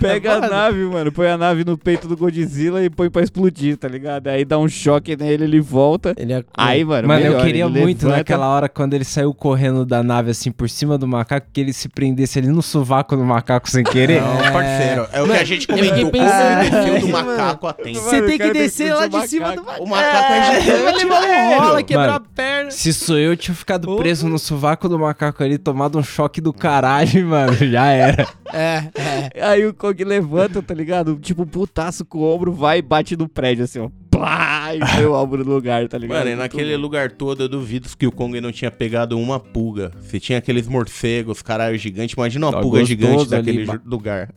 [0.00, 3.76] Pega a nave, mano, põe a nave no peito do Godzilla e põe pra explodir,
[3.76, 4.28] tá ligado?
[4.28, 6.14] Aí dá um choque nele, ele volta.
[6.16, 6.44] Ele é...
[6.56, 9.84] Aí, mano, Mano, eu melhor, queria ele muito levanta- naquela hora quando ele saiu correndo
[9.84, 13.24] da nave assim por cima do macaco, que ele se prendesse ali no sovaco do
[13.24, 14.20] macaco sem querer.
[14.20, 15.06] não, parceiro.
[15.12, 16.10] É o que a gente eu fiquei comentou.
[16.12, 17.98] pensando ele desceu do macaco a tempo.
[18.00, 19.84] Você Mano, tem o que descer lá de o cima do macaco.
[19.84, 22.70] O macaco é gigante, um rola, quebrar Mano, a perna.
[22.70, 26.40] Se sou eu, eu tinha ficado preso no sovaco do macaco ali, tomado um choque
[26.40, 27.52] do caralho, mano.
[27.54, 28.26] Já era.
[28.52, 28.82] É,
[29.34, 29.44] é.
[29.44, 31.16] Aí o Kong Kong levanta, tá ligado?
[31.20, 33.88] Tipo, putaço com o ombro, vai e bate no prédio, assim, ó.
[34.10, 34.74] Plá!
[34.74, 36.18] E põe o ombro no lugar, tá ligado?
[36.18, 39.92] Mano, e naquele lugar todo eu duvido que o Kong não tinha pegado uma pulga.
[40.00, 43.74] Se tinha aqueles morcegos, caralho, gigante, imagina uma Tá pulga gostoso gigante ali, daquele ba-
[43.74, 44.28] ju- lugar.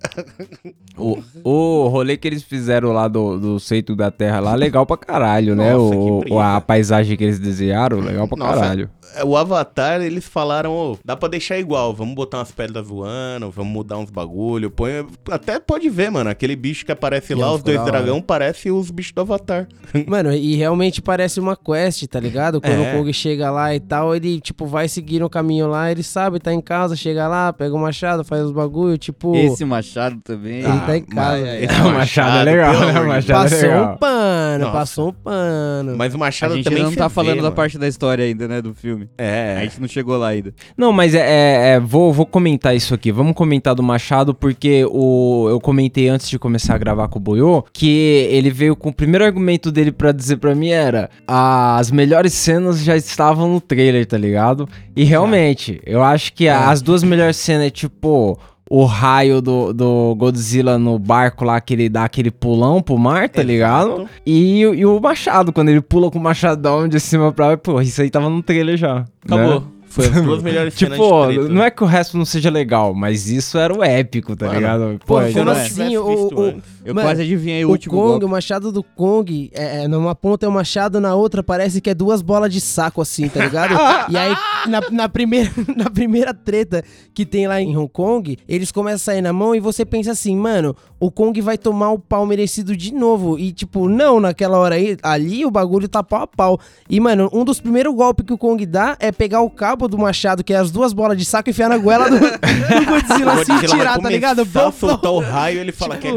[0.97, 4.95] O, o rolê que eles fizeram lá do, do centro da Terra lá, legal pra
[4.95, 5.73] caralho, né?
[5.73, 8.59] Nossa, O, que o- a paisagem que eles desenharam, legal pra Nossa.
[8.59, 8.89] caralho.
[9.15, 13.49] É, O Avatar, eles falaram, ô, dá pra deixar igual, vamos botar umas pedras voando,
[13.51, 15.05] vamos mudar uns bagulho, põe...
[15.29, 17.91] Até pode ver, mano, aquele bicho que aparece lá, Não, os dois hora.
[17.91, 19.67] dragão, parece os bichos do Avatar.
[20.07, 22.59] Mano, e realmente parece uma quest, tá ligado?
[22.59, 22.93] Quando É.
[22.93, 26.39] o Kong chega lá e tal, ele, tipo, vai seguir um caminho lá, ele sabe,
[26.39, 29.35] tá em casa, chega lá, pega o machado, faz os bagulho, tipo...
[29.35, 30.59] Esse machado também.
[30.59, 31.41] Ele tá em casa.
[31.45, 32.99] mas- Esse O Machado é legal, né?
[32.99, 33.93] O Machado é Passou legal.
[33.93, 34.77] um pano, Nossa.
[34.77, 35.95] passou um pano.
[35.97, 37.55] Mas o A Machado gente também ainda não tá cê falando vê, da mano.
[37.55, 39.02] parte da história ainda, né, do filme.
[39.17, 40.53] É, A gente não chegou lá ainda.
[40.77, 43.11] Não, mas é, é- é, vou, vou comentar isso aqui.
[43.11, 47.21] Vamos comentar do Machado, porque o, eu comentei antes de começar a gravar com o
[47.21, 51.91] Boiô que ele veio com o primeiro argumento dele pra dizer pra mim era as
[51.91, 54.67] melhores cenas já estavam no trailer, tá ligado?
[54.95, 58.37] E realmente, eu acho que a- as duas melhores cenas é tipo.
[58.75, 63.29] O raio do, do Godzilla no barco lá, que ele dá aquele pulão pro mar,
[63.29, 63.47] tá Exato.
[63.47, 64.09] ligado?
[64.25, 67.59] E, o- e o Machado, quando ele pula com o machadão de cima pra baixo,
[67.59, 69.05] pô, isso aí tava no trailer já.
[69.23, 69.59] acabou.
[69.59, 69.65] né?
[69.85, 71.53] Foi as duas melhores cenas Tipo, de treta.
[71.53, 74.57] não é que o resto não seja legal, mas isso era o épico, tá Mano,
[74.57, 74.99] ligado?
[75.05, 75.61] Pô, como não- é.
[75.61, 75.95] assim?
[75.97, 76.53] O, o.
[76.85, 78.25] Eu Mano, quase adivinhei o, o último Kong, golpe.
[78.25, 81.89] o machado do Kong, é, é, numa ponta é um machado, na outra parece que
[81.89, 83.73] é duas bolas de saco, assim, tá ligado?
[84.11, 84.35] e aí,
[84.67, 88.99] na, na primeira, na primeira treta que tem lá em Hong Kong, eles começam a
[88.99, 92.75] sair na mão e você pensa assim, mano, o Kong vai tomar o pau merecido
[92.75, 93.39] de novo.
[93.39, 96.59] E, tipo, não, naquela hora aí, ali o bagulho tá pau a pau.
[96.89, 99.97] E, mano, um dos primeiros golpes que o Kong dá é pegar o cabo do
[99.97, 103.33] machado, que é as duas bolas de saco, e enfiar na goela do, do Godzilla,
[103.33, 104.45] assim, tirar, tá ligado?
[104.45, 106.13] Bom, soltar o raio, ele fala que é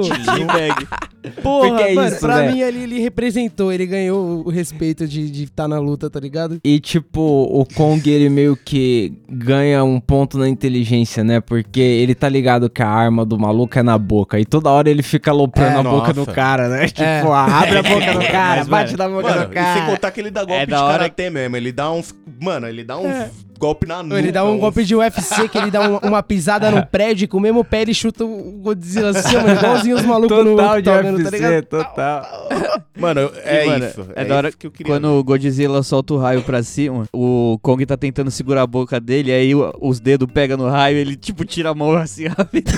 [0.58, 0.86] Teabag.
[1.42, 2.52] Porra, Porque é mano, isso, pra né?
[2.52, 6.60] mim ali ele representou, ele ganhou o respeito de estar tá na luta, tá ligado?
[6.62, 11.40] E tipo, o Kong ele meio que ganha um ponto na inteligência, né?
[11.40, 14.38] Porque ele tá ligado que a arma do maluco é na boca.
[14.38, 16.32] E toda hora ele fica aloprando É, a boca do nossa.
[16.32, 16.86] cara, né?
[16.86, 17.20] Tipo, É.
[17.22, 19.86] abre a boca do cara, Mas, bate na boca Mano, do e sem cara.
[19.86, 21.56] contar que ele dá golpe É de da hora karatê mesmo.
[21.56, 22.14] Ele dá uns.
[22.40, 24.18] Mano, ele dá uns golpe na nuca.
[24.18, 27.28] Ele dá um golpe de UFC que ele dá um- uma pisada no prédio e
[27.28, 30.82] com o mesmo pé ele chuta o Godzilla assim, mano, igualzinho os malucos no Total
[30.82, 31.64] de octógono, tá UFC, ligado?
[31.64, 32.48] total.
[32.98, 34.06] Mano, é E, mano, isso.
[34.14, 34.92] É, da hora isso que eu queria.
[34.92, 38.98] quando o Godzilla solta o raio pra cima, o Kong tá tentando segurar a boca
[39.00, 42.74] dele, aí os dedos pegam no raio, ele tipo tira a mão assim rapidão.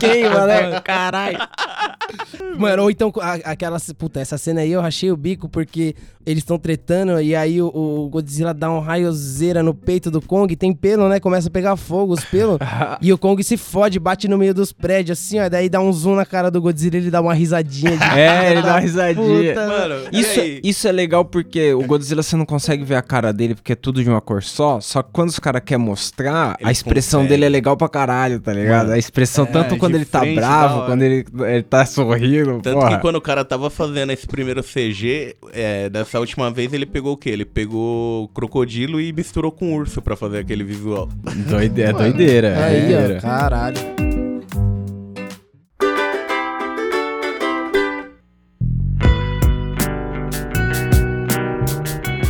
[0.00, 0.80] Queima, né?
[0.80, 1.38] Caralho.
[2.58, 3.12] Mano, ou então
[3.44, 3.78] aquela.
[3.98, 7.66] Puta, essa cena aí eu rachei o bico porque eles estão tretando e aí o,
[7.74, 11.20] o Godzilla dá um raiozeira no peito do Kong, tem pelo, né?
[11.20, 12.58] Começa a pegar fogo os pelos.
[13.00, 15.48] e o Kong se fode, bate no meio dos prédios assim, ó.
[15.48, 18.04] Daí dá um zoom na cara do Godzilla e ele dá uma risadinha de.
[18.14, 19.54] É, ele dá uma risadinha.
[19.54, 20.60] Puta, Mano, e Isso, aí?
[20.62, 23.76] isso é legal porque o Godzilla você não consegue ver a cara dele porque é
[23.76, 24.80] tudo de uma cor só.
[24.80, 27.34] Só que quando os caras querem mostrar, a Ele expressão consegue.
[27.34, 28.82] dele é legal pra caralho, tá ligado?
[28.84, 30.86] Mano, a expressão, é, tanto quando ele tá bravo, hora.
[30.86, 32.60] quando ele, ele tá sorrindo.
[32.62, 32.96] Tanto porra.
[32.96, 37.12] que quando o cara tava fazendo esse primeiro CG, é, dessa última vez ele pegou
[37.12, 37.30] o quê?
[37.30, 41.08] Ele pegou crocodilo e misturou com urso pra fazer aquele visual.
[41.48, 42.48] Doide- é doideira.
[42.48, 43.18] é Aí, doideira.
[43.18, 43.78] ó, caralho.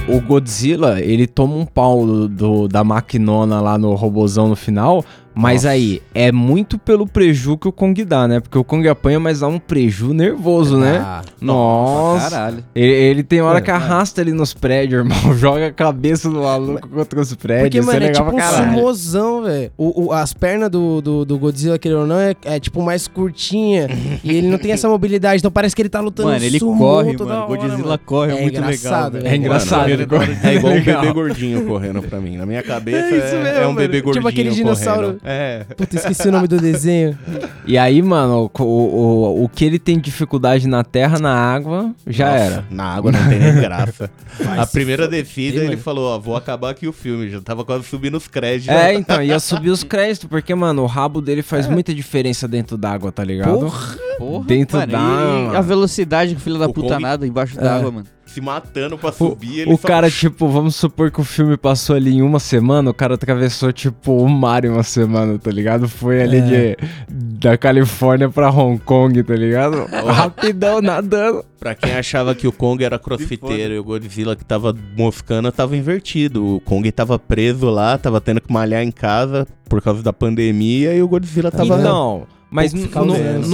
[0.06, 5.02] O Godzilla, ele toma um pau do, do- da maquinona lá no robozão no final.
[5.34, 5.70] Mas Nossa.
[5.70, 8.40] aí, é muito pelo preju que o Kong dá, né?
[8.40, 10.98] Porque o Kong apanha, mas dá um preju nervoso, né?
[11.04, 12.30] Ah, Nossa.
[12.30, 12.64] Caralho.
[12.74, 15.34] Ele, ele tem hora Mano, que arrasta ele nos prédios, irmão.
[15.36, 17.64] Joga a cabeça do maluco contra os prédios.
[17.64, 19.70] Porque, Isso mano, é, legal tipo um sumozão, velho.
[19.76, 23.08] O, o- as pernas do, do, do Godzilla, querendo ou não, é, é, tipo mais
[23.08, 23.88] curtinha.
[24.22, 27.16] e ele não tem essa mobilidade, então parece que ele tá lutando Mano, ele corre,
[27.16, 27.46] toda mano.
[27.46, 28.00] hora, Godzilla mano.
[28.04, 28.70] corre, é, É muito legal.
[28.72, 29.26] engraçado, velho.
[29.26, 29.80] É engraçado.
[29.80, 32.36] Mano, ele corre- É igual um bebê gordinho correndo pra mim.
[32.36, 35.16] Na minha cabeça É isso é, mesmo, é um bebê Tipo gordinho aquele dinossauro.
[35.24, 35.64] É.
[35.76, 37.18] Puta, esqueci o nome do desenho.
[37.66, 42.26] E aí, mano, o, o, o que ele tem dificuldade na terra, na água, já
[42.30, 42.64] Nossa, era.
[42.70, 44.10] Na água não tem nem graça.
[44.58, 45.78] a primeira descida ele mano.
[45.78, 47.30] falou, ó, vou acabar aqui o filme.
[47.30, 48.68] Já tava quase subindo os créditos.
[48.76, 52.76] É, então, ia subir os créditos, porque, mano, o rabo dele faz muita diferença dentro
[52.76, 53.60] d'água, tá ligado?
[53.60, 53.96] Porra.
[54.18, 57.62] Porra, Dentro E a velocidade que o filho da O puta Kong- nada embaixo É.
[57.62, 58.06] d'água, mano.
[58.34, 61.56] Se matando pra O, subir, ele o só- cara, tipo, vamos supor que o filme
[61.56, 65.50] passou ali em uma semana, o cara atravessou, tipo, o mar em uma semana, tá
[65.52, 65.88] ligado?
[65.88, 66.76] Foi ali de,
[67.08, 69.86] da Califórnia pra Hong Kong, tá ligado?
[70.06, 71.44] Rapidão, nadando.
[71.60, 75.76] Pra quem achava que o Kong era crossfiteiro e o Godzilla que tava moscando, tava
[75.76, 76.56] invertido.
[76.56, 80.92] O Kong tava preso lá, tava tendo que malhar em casa por causa da pandemia
[80.94, 81.78] e o Godzilla tava...
[81.78, 82.72] Então, Mas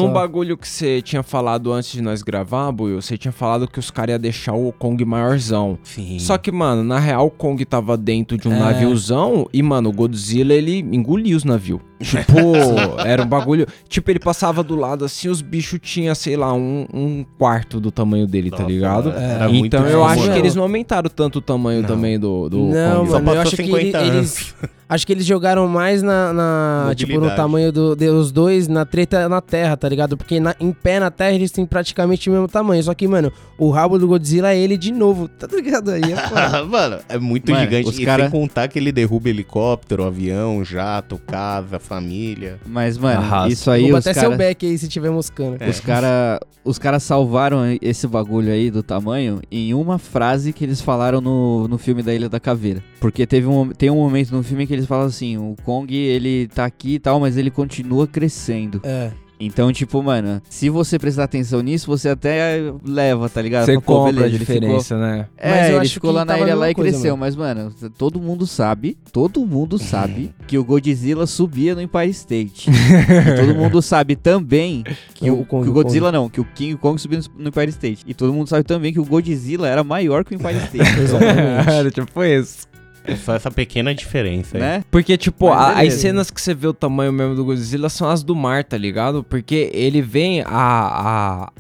[0.07, 0.13] só.
[0.13, 3.91] bagulho que você tinha falado antes de nós gravar, Buiu, você tinha falado que os
[3.91, 5.79] caras iam deixar o Kong maiorzão.
[5.83, 6.19] Sim.
[6.19, 8.59] Só que, mano, na real, o Kong tava dentro de um É.
[8.59, 11.81] naviozão e, mano, o Godzilla, ele engolia os navios.
[12.01, 13.67] Tipo, era um bagulho.
[13.89, 17.91] Tipo, ele passava do lado assim, os bichos tinham, sei lá, um, um quarto do
[17.91, 19.11] tamanho dele, tá Nossa, ligado?
[19.13, 21.89] era muito então eu acho que eles não aumentaram tanto o tamanho Não.
[21.89, 23.11] também do, do Não, Kong.
[23.11, 24.55] Só mano, eu acho que ele- 50 eles.
[24.91, 26.33] Acho que eles jogaram mais na.
[26.33, 30.17] na- tipo, no tamanho do- dos dois, na treta na terra, tá ligado?
[30.17, 32.83] Porque na- em pé na terra eles têm praticamente o mesmo tamanho.
[32.83, 35.29] Só que, mano, o rabo do Godzilla é ele de novo.
[35.29, 36.03] Tá ligado aí?
[36.13, 36.65] É foda.
[36.67, 37.89] Mano, é muito Mano, gigante.
[37.89, 42.61] os E cara- sem contar que ele derruba helicóptero, avião, jato, casa, família.
[42.65, 43.53] Mas, mano, Arrasa.
[43.53, 44.39] isso aí Vou os até seu caras...
[44.39, 45.57] back aí se tiver moscando.
[45.59, 45.69] É.
[45.69, 50.81] Os cara, os caras salvaram esse bagulho aí do tamanho em uma frase que eles
[50.81, 52.81] falaram no, no filme da Ilha da Caveira.
[53.01, 56.47] Porque teve um, tem um momento no filme que eles falam assim, o Kong, ele
[56.47, 58.81] tá aqui e tal, mas ele continua crescendo.
[58.85, 59.11] É.
[59.41, 63.65] Então, tipo, mano, se você prestar atenção nisso, você até leva, tá ligado?
[63.65, 65.27] Você pô, compra a beleza, ele ficou- diferença, né?
[65.39, 67.17] É, Mas eu ele acho ficou que lá na a ilha lá e coisa, cresceu.
[67.17, 72.71] Mas, mano, todo mundo sabe, todo mundo sabe que o Godzilla subia no Empire State.
[73.41, 76.45] todo mundo sabe também que o, O Kong, que o o Godzilla não, que o
[76.45, 78.05] King Kong subia no, no Empire State.
[78.07, 80.79] E todo mundo sabe também que o Godzilla era maior que o Empire State.
[81.01, 81.71] Exatamente.
[81.71, 82.70] Era tipo isso.
[83.05, 84.61] É só essa pequena diferença aí.
[84.63, 84.85] né?
[84.91, 88.23] Porque, tipo, a- as cenas que você vê o tamanho mesmo do Godzilla são as
[88.23, 89.25] do mar, tá ligado?
[89.25, 90.47] Porque ele vem, a,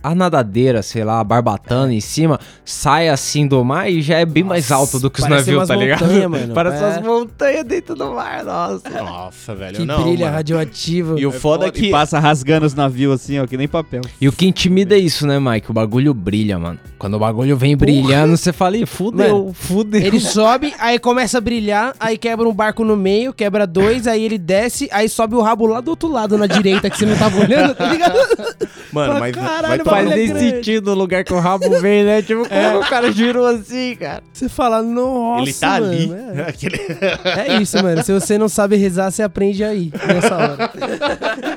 [0.02, 4.18] a, a nadadeira, sei lá, a barbatana em cima, sai assim do mar e já
[4.18, 6.02] é bem mais Nossa, alto do que os navios, tá ligado?
[6.02, 6.52] montanha, mano.
[6.54, 6.86] Parece É.
[6.86, 8.90] umas montanhas dentro do mar, nossa.
[8.90, 9.76] Nossa, velho.
[9.76, 10.36] Que não, brilha mano.
[10.36, 11.18] radioativo.
[11.18, 11.86] E o foda é que...
[11.86, 14.02] E passa rasgando os navios assim, ó, que nem papel.
[14.20, 15.70] E o que intimida é isso, né, Mike?
[15.70, 16.78] O bagulho brilha, mano.
[16.98, 20.00] Quando o bagulho vem brilhando, você fala, ih, fudeu, Mano, fudeu.
[20.02, 24.24] Ele sobe, aí começa a brilhar, aí quebra um barco no meio, quebra dois, aí
[24.24, 27.16] ele desce, aí sobe o rabo lá do outro lado, na direita, que você não
[27.16, 28.16] tava olhando, tá ligado?
[28.92, 30.50] Mano, Fala, mas caralho, vai tomar Faz é nem grande.
[30.50, 32.22] sentido o lugar que o rabo vem, né?
[32.22, 34.20] Tipo, como o cara girou assim, cara.
[34.32, 36.06] Você fala, nossa, Ele tá ali.
[36.08, 36.80] mano, Aquele-
[37.36, 37.52] É.
[37.56, 38.02] É isso, mano.
[38.02, 40.70] Se você não sabe rezar, você aprende aí, nessa hora.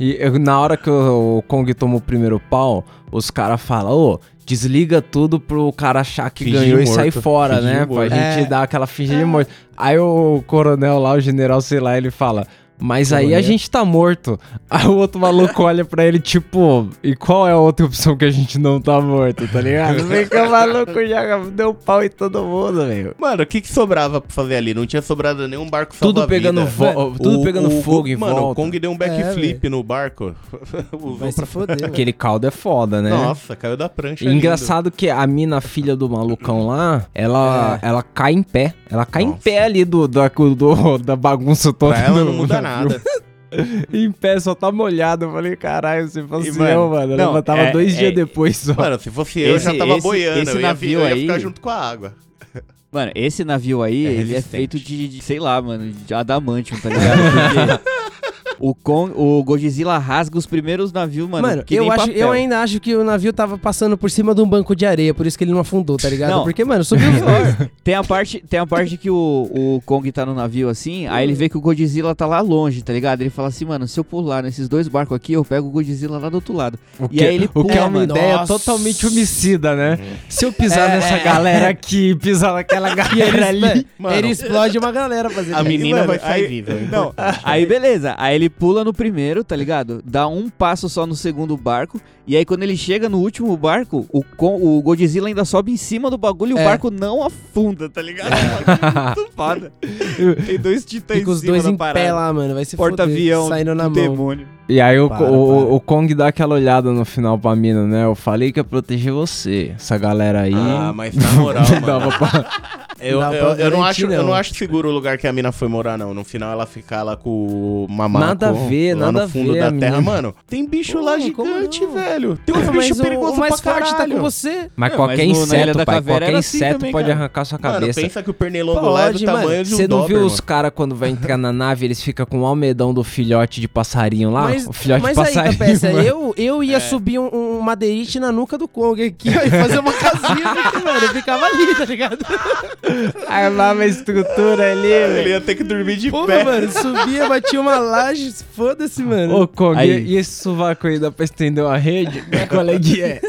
[0.00, 3.92] E eu- na hora que o, o Kong toma o primeiro pau, os caras falam,
[3.92, 7.84] ô, desliga tudo pro cara achar que ganhou e sair fora, né?
[7.86, 8.46] Pra gente É.
[8.46, 9.50] dar aquela fingida de morto.
[9.76, 12.46] Aí o coronel lá, o general, sei lá, ele fala.
[12.80, 14.38] Mas aí a gente tá morto.
[14.70, 18.24] Aí o outro maluco olha pra ele, tipo, e qual é a outra opção que
[18.24, 20.04] a gente não tá morto, tá ligado?
[20.06, 23.14] Fica maluco, já deu pau em todo mundo, velho.
[23.18, 24.72] Mano, o que que sobrava pra fazer ali?
[24.72, 28.34] Não tinha sobrado nenhum barco Tudo pegando, vo- tudo O- pegando o- fogo em mano,
[28.36, 28.52] volta.
[28.52, 30.34] o Kong deu um backflip no barco.
[31.18, 31.92] Vai se foder, mano.
[31.92, 33.10] Aquele caldo é foda, né?
[33.10, 34.24] Nossa, caiu da prancha.
[34.28, 38.72] Engraçado que a mina filha do malucão lá, ela, ela cai em pé.
[38.88, 39.40] Ela cai em Nossa.
[39.42, 41.78] pé ali do, da, do- da bagunça lindo.
[41.78, 41.94] toda.
[41.94, 42.69] Pra ela do não muda navio.
[42.76, 43.02] Nada.
[43.92, 45.24] em pé, só tá molhado.
[45.26, 47.98] Eu falei, caralho, se fosse E, mano, eu, mano, eu não, levantava é- dois é-
[47.98, 48.74] dias depois só.
[48.74, 50.40] Mano, se fosse eu, eu já Esse- tava esse- boiando.
[50.40, 52.14] esse eu ia, navio eu ia aí- ficar junto com a água.
[52.92, 56.78] Mano, esse navio aí, É ele é feito de, de, sei lá, mano, de adamantium,
[56.80, 57.18] tá ligado?
[57.18, 57.90] Porque
[58.60, 62.16] o, Kong, o Godzilla rasga os primeiros navios, mano, Mano, que eu, nem acho, papel.
[62.16, 65.12] eu ainda acho que o navio tava passando por cima de um banco de areia,
[65.14, 66.30] por isso que ele não afundou, tá ligado?
[66.30, 66.44] Não.
[66.44, 67.68] Porque, mano, subiu os dois.
[67.82, 71.24] Tem a parte, tem a parte que o, o Kong tá no navio assim, aí
[71.24, 73.22] ele vê que o Godzilla tá lá longe, tá ligado?
[73.22, 76.18] Ele fala assim, mano, se eu pular nesses dois barcos aqui, eu pego o Godzilla
[76.18, 76.78] lá do outro lado.
[76.98, 78.12] O E aí ele o que é pula, uma mano.
[78.16, 78.52] ideia Nossa.
[78.58, 79.98] totalmente homicida, né?
[80.28, 81.24] Se eu pisar É, nessa é.
[81.24, 83.86] galera aqui, pisar naquela galera ali...
[83.98, 86.72] Mano, ele explode uma galera fazendo a menina mano, vai sair aí- viva.
[86.76, 88.14] é Não, aí beleza.
[88.18, 90.02] Aí ele pula no primeiro, tá ligado?
[90.04, 92.00] Dá um passo só no segundo barco.
[92.26, 96.10] E aí quando ele chega no último barco, o, o Godzilla ainda sobe em cima
[96.10, 96.62] do bagulho e É.
[96.62, 98.30] o barco não afunda, tá ligado?
[99.16, 99.72] Muito foda.
[100.46, 101.98] Tem dois titãs em cima dois da parada.
[102.00, 102.54] pé lá, mano.
[102.54, 104.10] Vai se Porta-avião foder, saindo na do mão.
[104.10, 104.46] demônio.
[104.70, 105.74] E aí o, Para, o, para.
[105.74, 108.04] o Kong dá aquela olhada no final pra mina, né?
[108.04, 109.72] Eu falei que ia proteger você.
[109.74, 110.54] Essa galera aí...
[110.54, 111.86] Ah, mas na moral, não mano.
[111.86, 112.80] dava pra...
[113.02, 114.34] Eu, eu, pra eu não acho, eu não.
[114.34, 116.12] acho seguro o lugar que a mina foi morar, não.
[116.12, 118.26] No final ela ficar lá com o mamaco.
[118.26, 120.00] Nada a ver, lá nada no a fundo ver, da a terra.
[120.02, 122.38] Mano, tem bicho lá Pô, como gigante, velho.
[122.44, 124.16] Tem Porra, bichos mas o- o mais pra forte tá caralho.
[124.16, 124.70] com você.
[124.76, 127.18] Mas É, qualquer mas inseto, pai, Caveira qualquer assim inseto também, pode cara.
[127.20, 128.00] arrancar sua Mano, cabeça.
[128.02, 129.64] pensa que o pernilongo lá é do tamanho mano.
[129.64, 132.40] de um Você não viu os caras quando vai entrar na nave, eles ficam com
[132.42, 134.54] o almedão do filhote de passarinho lá?
[134.66, 136.06] Mas o filhote mas de aí, mano.
[136.06, 139.78] eu, eu ia subir um, um madeirite na nuca do Kong aqui, ó, e fazer
[139.78, 142.18] uma casinha, porque, mano, eu ficava ali, tá ligado?
[143.28, 146.44] Armava a estrutura ali, Ele ia ter que dormir de Porra, pé.
[146.44, 149.40] mano, subia, batia uma laje, foda-se, mano.
[149.42, 150.04] Ô, Kong, Aí.
[150.06, 152.22] e, esse sovaco aí dá pra estender uma rede?
[152.48, 153.20] Qual é que é?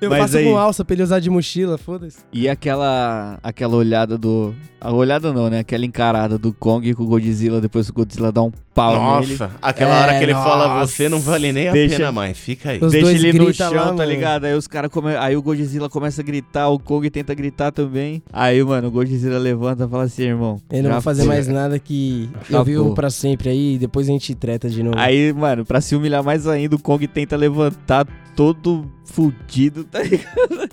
[0.00, 2.18] eu mas faço aí- com alça pra ele usar de mochila, foda-se.
[2.32, 4.54] E aquela aquela olhada do...
[4.80, 5.58] A olhada não, né?
[5.58, 9.32] Aquela encarada do Kong com o Godzilla depois o Godzilla dá um pau nele.
[9.32, 10.92] Nossa, aquela É, hora que ele fala, nossa.
[10.92, 12.78] você não vale nem a Deixa- pena mais, fica aí.
[12.82, 14.44] Os Deixa ele no chão, lá, tá ligado?
[14.44, 15.14] Aí os caras come...
[15.16, 18.22] Aí o Godzilla começa a gritar, o Kong tenta gritar também.
[18.32, 20.60] Aí, mano, o Godzilla levanta e fala assim, irmão.
[20.70, 24.12] Eu não vou fazer mais nada que eu vivo pra sempre aí e depois a
[24.12, 24.98] gente treta de novo.
[24.98, 28.06] Aí, mano, pra se humilhar mais ainda, o Kong tenta levantar
[28.36, 30.70] todo fudido, tá ligado?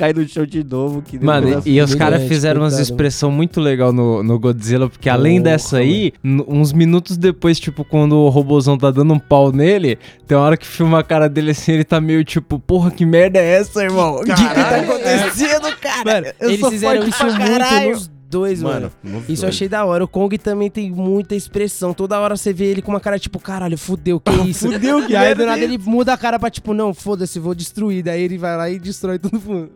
[0.00, 1.02] Cai no chão de novo.
[1.02, 5.10] Que Mano, depois- e os caras fizeram umas expressão muito legal no, no Godzilla, porque
[5.10, 9.52] além Porra, dessa aí, uns minutos depois, tipo, quando o robozão tá dando um pau
[9.52, 12.90] nele, tem uma hora que filma a cara dele assim, ele tá meio tipo, porra,
[12.90, 14.14] que merda é essa, irmão?
[14.14, 16.14] O que, que tá acontecendo, cara?
[16.14, 18.90] Mano, Eu eles sou fizeram isso muito nos dois, mano.
[19.02, 19.54] Mano, Isso eu dois.
[19.56, 20.04] achei da hora.
[20.04, 21.92] O Kong também tem muita expressão.
[21.92, 24.70] Toda hora você vê ele com uma cara tipo, caralho, fudeu, que isso?
[24.70, 27.38] Fudeu, que E aí do nada é ele muda a cara pra tipo, não, foda-se,
[27.38, 28.02] vou destruir.
[28.04, 29.70] Daí ele vai lá e destrói tudo.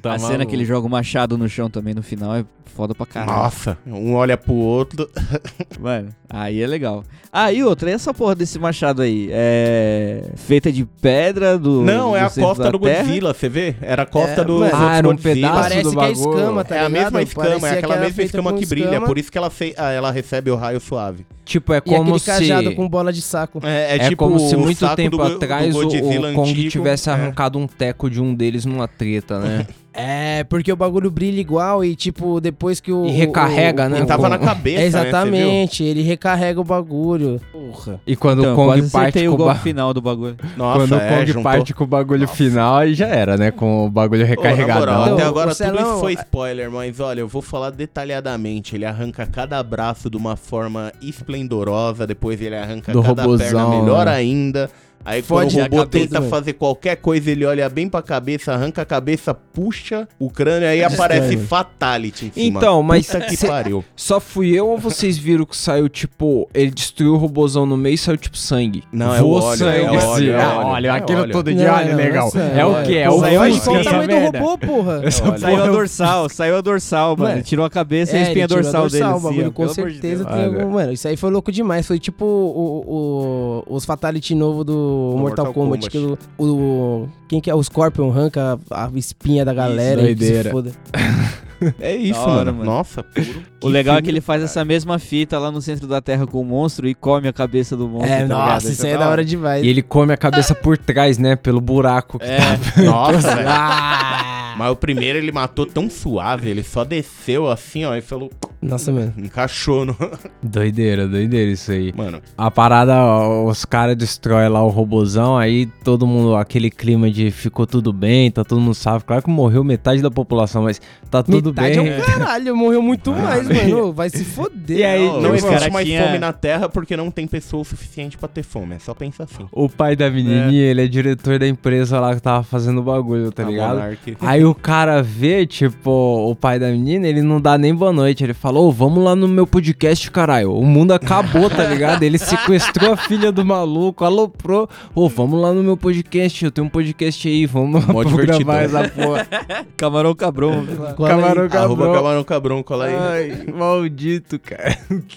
[0.00, 0.50] Tá a cena maluco.
[0.50, 3.32] que ele joga o machado no chão também no final é foda pra caralho.
[3.38, 5.08] Nossa, um olha pro outro.
[5.80, 7.02] Mano, aí é legal.
[7.32, 9.28] Ah, e outra, e essa porra desse machado aí?
[9.30, 10.30] É.
[10.36, 11.82] feita de pedra do.
[11.82, 13.02] Não, é do a centro costa da do terra?
[13.04, 13.74] Godzilla, você vê?
[13.80, 14.70] Era a costa É, do mano.
[14.74, 16.30] Ah, era um pedaço Parece do que é bagulho.
[16.30, 17.02] escama, tá é a ligado?
[17.02, 19.06] mesma escama, Parecia é que aquela era mesma feita escama que brilha, escama.
[19.06, 19.74] por isso que ela, fe...
[19.76, 21.26] ah, ela recebe o raio suave.
[21.44, 22.26] Tipo, é E como aquele se...
[22.26, 23.60] cajado com bola de saco.
[23.62, 26.70] É, É, tipo como se muito tempo do, Go- do atrás o, o Kong antigo.
[26.70, 27.12] tivesse É.
[27.12, 29.66] arrancado um teco de um deles numa treta, né?
[29.98, 33.06] É, porque o bagulho brilha igual e, tipo, depois que o.
[33.06, 33.96] E recarrega, o- né?
[33.96, 37.40] o- Ele tava na cabeça, É, né, exatamente, ele recarrega o bagulho.
[37.50, 37.98] Porra.
[38.06, 39.60] E quando Então, o Kong quase parte com o o golpe ba...
[39.60, 40.36] final do bagulho.
[40.56, 43.50] Nossa, Quando o é, Kong juntou- parte com o bagulho final, aí já era, né?
[43.50, 44.80] Com o bagulho recarregadão.
[44.80, 48.76] moral, até Então, agora o tudo isso foi spoiler, mas olha, eu vou falar detalhadamente.
[48.76, 53.68] Ele arranca cada braço de uma forma esplendorosa, depois ele arranca Do cada robozão, perna
[53.80, 54.12] melhor né?
[54.12, 54.70] ainda.
[55.06, 56.30] Aí Fode quando o robô tenta mano.
[56.30, 60.82] fazer qualquer coisa, ele olha bem pra cabeça, arranca a cabeça, puxa o crânio, aí
[60.82, 61.46] aparece mano.
[61.48, 62.58] Fatality em cima.
[62.58, 63.84] Então, mas Puta que cê- pariu.
[63.94, 67.94] só fui eu ou vocês viram que saiu, tipo, ele destruiu o robozão no meio
[67.94, 68.82] e saiu, tipo, sangue?
[68.92, 70.28] Não, é Voou o óleo, sangue, é óleo, assim.
[70.30, 71.32] é Ah, óleo, olha, é aquilo óleo.
[71.32, 72.28] todo de Não, óleo, não, legal.
[72.28, 72.94] essa É o quê?
[72.96, 74.38] É o Saiu a físico, espinha Olha o essa tamanho do merda.
[74.40, 74.98] robô, porra.
[74.98, 75.10] Olha.
[75.38, 77.30] Saiu a dorsal, saiu a dorsal, mano.
[77.30, 79.04] Mano, Tirou a cabeça e a É, espinha dorsal, dele.
[79.04, 80.64] bagulho, com certeza tem.
[80.66, 81.86] Mano, isso aí foi louco demais.
[81.86, 85.90] Foi tipo os Fatality novo do, Mortal, Mortal Kombat.
[85.90, 85.90] Kombat.
[85.90, 87.54] Que o, o- quem que é?
[87.54, 90.50] O Scorpion arranca a, espinha da galera e que se doideira.
[90.50, 90.72] foda.
[91.80, 92.58] É isso, hora, mano.
[92.58, 92.64] mano.
[92.70, 93.42] Nossa, puro.
[93.64, 96.26] O legal é que filme ele faz essa mesma fita lá no centro da Terra
[96.26, 98.12] com o monstro e come a cabeça do monstro.
[98.12, 98.38] É, tá ligado?
[98.38, 99.64] nossa, isso aí é da hora demais.
[99.64, 101.34] E ele come a cabeça por trás, né?
[101.34, 102.18] Pelo buraco.
[102.18, 102.38] que É,
[102.84, 103.48] Nossa, velho.
[103.48, 104.35] Ah!
[104.56, 108.30] Mas o primeiro ele matou tão suave, ele só desceu assim, ó, e falou.
[108.62, 109.12] Nossa, mano.
[109.18, 109.96] Encaixou no.
[110.42, 111.92] Doideira, doideira isso aí.
[111.96, 117.10] Mano, A parada, ó, os caras destroem lá o robozão, aí todo mundo, aquele clima
[117.10, 119.04] de ficou tudo bem, tá todo mundo salvo.
[119.04, 121.88] Claro que morreu metade da população, mas tá tudo Metade bem.
[121.92, 123.92] é um caralho, morreu muito mais, mano.
[123.92, 124.78] Vai se foder.
[124.78, 127.64] E aí, não, não, existe mais tinha- fome na Terra porque não tem pessoa o
[127.64, 128.76] suficiente pra ter fome.
[128.76, 129.46] É só pensa assim.
[129.52, 133.30] O pai da menininha, ele é diretor da empresa lá que tava fazendo o bagulho,
[133.30, 133.74] tá A ligado?
[133.76, 134.16] Monark.
[134.20, 138.24] Aí o cara vê, tipo, o pai da menina, ele não dá nem boa noite.
[138.24, 140.52] Ele falou, ô, vamos lá no meu podcast, caralho.
[140.52, 142.02] O mundo acabou, tá ligado?
[142.02, 144.68] Ele sequestrou a filha do maluco, aloprou.
[144.94, 148.88] Ô, vamos lá no meu podcast, eu tenho um podcast aí, vamos Mó gravar essa
[148.88, 149.26] porra.
[149.76, 150.66] camarão cabrão.
[150.96, 151.92] Camarão Arroba cabrão.
[151.94, 152.94] Camarão Cabrão, cola aí.
[152.94, 154.76] Ai, maldito, cara.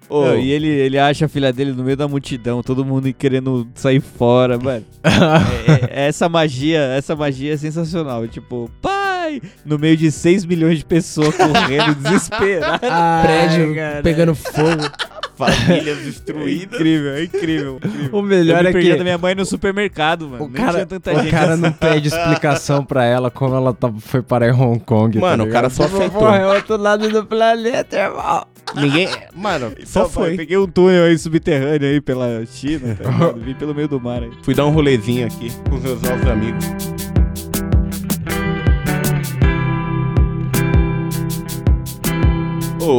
[0.09, 3.11] Ô, Não, e ele, ele acha a filha dele no meio da multidão, todo mundo
[3.13, 4.85] querendo sair fora, mano.
[5.09, 8.27] É- é- essa magia, essa magia é sensacional.
[8.27, 8.69] Tipo,
[9.39, 9.41] pai!
[9.65, 12.79] No meio de 6 milhões de pessoas correndo, desesperado.
[13.21, 14.01] Prédio cara.
[14.01, 14.83] pegando fogo.
[15.35, 16.79] famílias É destruídas.
[16.79, 17.75] incrível, é incrível.
[17.77, 18.09] incrível.
[18.19, 20.43] O melhor eu me é que da minha mãe no supermercado, mano.
[20.45, 21.61] o Nem cara, tinha tanta o gente cara assim.
[21.61, 25.17] não pede explicação pra ela como ela tá, foi parar em Hong Kong.
[25.17, 25.61] tá Mano, o ligado?
[25.61, 26.19] cara só Tipo, aceitou.
[26.21, 28.45] porra, é outro lado do planeta, irmão.
[28.75, 29.09] Ninguém.
[29.33, 30.35] Mano, só Então, pai, foi.
[30.37, 33.09] Peguei um túnel aí subterrâneo aí pela China, tá?
[33.39, 34.29] Vim pelo meio do mar aí.
[34.43, 36.65] Fui dar um rolezinho aqui com os meus novos amigos.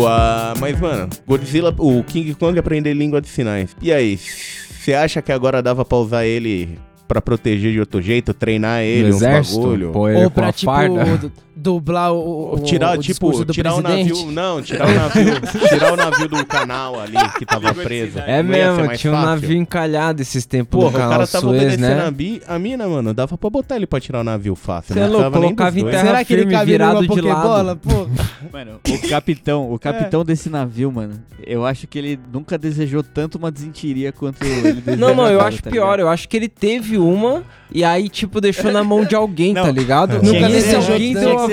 [0.06, 3.76] Ah, mas mano, Godzilla, o King Kong aprender língua de sinais.
[3.82, 8.32] E aí, você acha que agora dava pra usar ele pra proteger de outro jeito,
[8.32, 9.90] treinar ele, No uns exército, bagulho?
[9.90, 11.32] pô ele Ou com pra, a tipo, farda.
[11.60, 14.30] Du- dublar o, o, tirar, o tipo, do tirar o navio.
[14.32, 15.40] Não, tirar o navio.
[15.68, 18.18] tirar o navio do canal ali que tava preso.
[18.18, 19.30] É mesmo, tinha um fácil?
[19.30, 22.04] navio encalhado esses tempos Porra, no o canal cara tava Suez, né?
[22.06, 23.14] a, bi, a mina, mano.
[23.14, 24.94] Dava pra botar ele pra tirar o navio fácil.
[24.94, 27.76] Cê é não louco, colocava em terra Será que ele cabe virado de lado.
[27.76, 28.06] Pô,
[28.52, 31.14] Mano, o capitão, o capitão desse navio, mano,
[31.46, 34.96] eu acho que ele nunca desejou tanto uma desentiria quanto ele desejou.
[34.96, 35.84] Não, não, eu agora, acho tá pior.
[35.84, 36.00] ligado?
[36.00, 37.42] Eu acho que ele teve uma
[37.72, 40.14] e aí, tipo, deixou na mão de alguém, tá ligado?
[40.22, 40.74] Nunca que nesse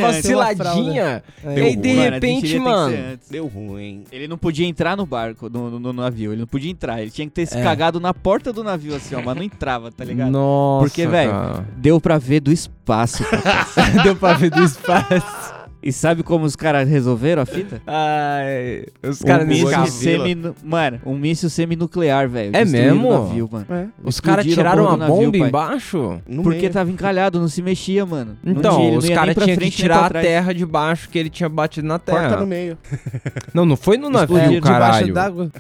[0.06, 0.16] antes.
[0.30, 1.24] vaciladinha.
[1.44, 3.20] E aí, de Mano, repente, mano.
[3.30, 4.04] Deu ruim.
[4.12, 6.32] Ele não podia entrar no barco, no, no- no navio.
[6.34, 7.02] Ele não podia entrar.
[7.02, 7.64] Ele tinha que ter se É.
[7.64, 9.22] cagado na porta do navio, assim, ó.
[9.22, 10.32] Mas não entrava, tá ligado?
[10.32, 11.32] Nossa, Porque, velho.
[11.78, 13.24] Deu pra ver do espaço.
[13.26, 14.04] cara.
[14.04, 15.54] Deu pra ver do espaço.
[15.88, 17.82] e sabe como os caras resolveram a fita?
[17.88, 20.18] Ai, os Um caras míssil nesse Godzilla.
[20.26, 20.56] seminu...
[20.64, 22.52] Mano, um míssil seminuclear, velho.
[22.54, 23.10] É mesmo?
[23.12, 23.66] Navio, mano.
[23.70, 23.86] É.
[24.04, 25.40] Os caras a tiraram a navio, bomba pai.
[25.40, 26.22] No embaixo?
[26.44, 26.74] Porque meio.
[26.74, 28.38] tava encalhado, não se mexia, mano.
[28.44, 31.30] Não Então, tinha- os caras pra tinham que tirar a terra de baixo que ele
[31.30, 32.42] tinha batido na Corta terra.
[32.42, 32.78] no meio.
[33.54, 35.06] Não, não foi no navio, Explodiram caralho.
[35.08, 35.52] Debaixo d'água.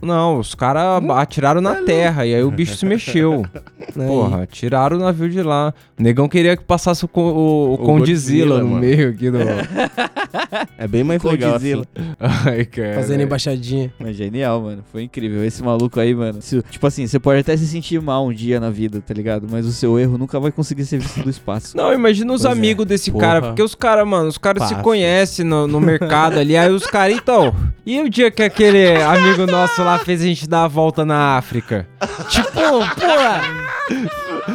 [0.00, 3.44] Não, os caras atiraram na terra e aí o bicho se mexeu.
[3.54, 3.92] Aí.
[4.06, 5.74] Porra, tiraram o navio de lá.
[5.98, 8.80] O negão queria que passasse o, o, o O Godzilla, no mano.
[8.80, 9.38] meio aqui do.
[10.78, 11.82] É bem mais legal assim.
[12.20, 12.94] Ai, cara.
[12.94, 13.92] Fazendo embaixadinha.
[13.98, 14.84] Mas genial, mano.
[14.92, 15.44] Foi incrível.
[15.44, 16.40] Esse maluco aí, mano.
[16.42, 19.46] se- tipo assim, você pode até se sentir mal um dia na vida, tá ligado?
[19.50, 21.76] Mas o seu erro nunca vai conseguir ser visto do espaço.
[21.76, 22.58] Não, imagina os Pois é.
[22.58, 23.24] amigos desse Porra.
[23.26, 26.86] cara, porque os caras, mano, os caras se conhecem no, no mercado ali, aí os
[26.86, 27.54] caras, então,
[27.86, 31.36] e o dia que aquele amigo nosso lá fez a gente dar a volta na
[31.36, 31.86] África?
[32.28, 33.42] tipo, porra,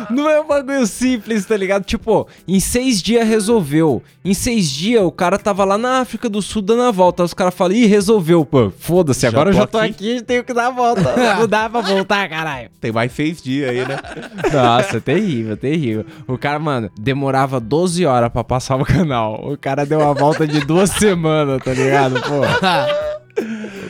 [0.10, 1.84] não é um bagulho simples, tá ligado?
[1.84, 4.01] Tipo, em seis dias resolveu.
[4.24, 7.26] Em seis dias o cara tava lá na África do Sul dando a volta, aí
[7.26, 9.89] os caras falam, ih, resolveu, pô, foda-se, agora eu já tô aqui.
[9.89, 12.70] aqui e tenho que dar a volta, não dá pra voltar, caralho.
[12.80, 13.97] Tem mais seis dias aí, né?
[14.51, 16.05] Nossa, terrível, terrível.
[16.28, 19.51] O cara, mano, demorava 12 horas pra passar o canal.
[19.51, 22.22] O cara deu uma volta de duas semanas, tá ligado?
[22.22, 22.41] Pô,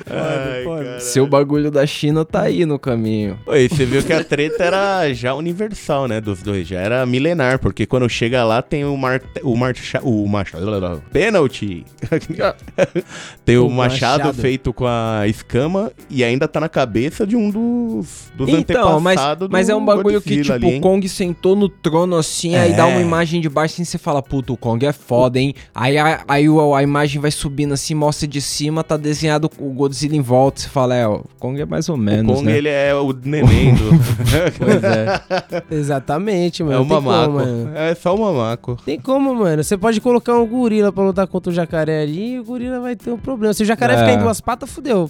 [0.10, 1.00] Ai, cara.
[1.00, 3.40] seu bagulho da China tá aí no caminho.
[3.46, 7.60] Oi, você viu que a treta era já universal, né, dos dois, já era milenar,
[7.60, 11.86] porque quando chega lá tem o mar o marcha o machado, pênalti.
[13.46, 14.42] tem o, O machado, machado.
[14.42, 19.14] feito com a escama e ainda tá na cabeça de um dos dos Então, mas,
[19.18, 22.56] antepassados mas do é um bagulho que, tipo, ali, o Kong sentou no trono assim,
[22.56, 22.76] aí É.
[22.76, 25.54] dá uma imagem de baixo assim, você fala, puta, o Kong é foda, hein?
[25.74, 29.70] Aí, a, aí o- a imagem vai subindo assim, mostra de cima, tá desenhado o
[29.74, 32.58] Godzilla em volta, você fala, é, o Kong é mais ou O menos, Kong, né?
[32.58, 33.90] ele é o neném do...
[34.60, 35.22] Pois é.
[35.76, 36.76] Exatamente, mano.
[36.76, 37.34] é o como, mamaco.
[37.34, 37.72] mano.
[37.76, 38.78] é só o mamaco.
[38.86, 39.64] Tem como, mano.
[39.64, 42.96] Você pode colocar um gorila pra lutar contra o jacaré ali e o gorila vai
[42.96, 43.54] ter um problema.
[43.54, 43.98] Se o jacaré É.
[43.98, 45.10] ficar em duas patas, fudeu.